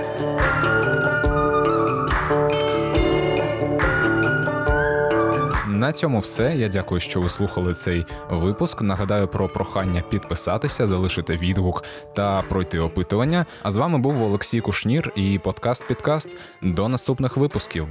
На 5.79 5.93
цьому 5.93 6.18
все. 6.18 6.57
Я 6.57 6.68
дякую, 6.68 7.01
що 7.01 7.20
ви 7.20 7.29
слухали 7.29 7.74
цей 7.74 8.07
випуск. 8.31 8.83
Нагадаю 8.83 9.29
про 9.29 9.49
прохання 9.49 10.03
підписатися, 10.11 10.87
залишити 10.87 11.37
відгук 11.37 11.85
та 12.14 12.43
пройти 12.43 12.79
опитування. 12.79 13.47
А 13.62 13.70
з 13.70 13.76
вами 13.76 13.99
був 13.99 14.22
Олексій 14.22 14.61
Кушнір 14.61 15.12
і 15.16 15.39
подкаст 15.39 15.89
Підкаст. 15.89 16.37
До 16.62 16.89
наступних 16.89 17.37
випусків. 17.37 17.89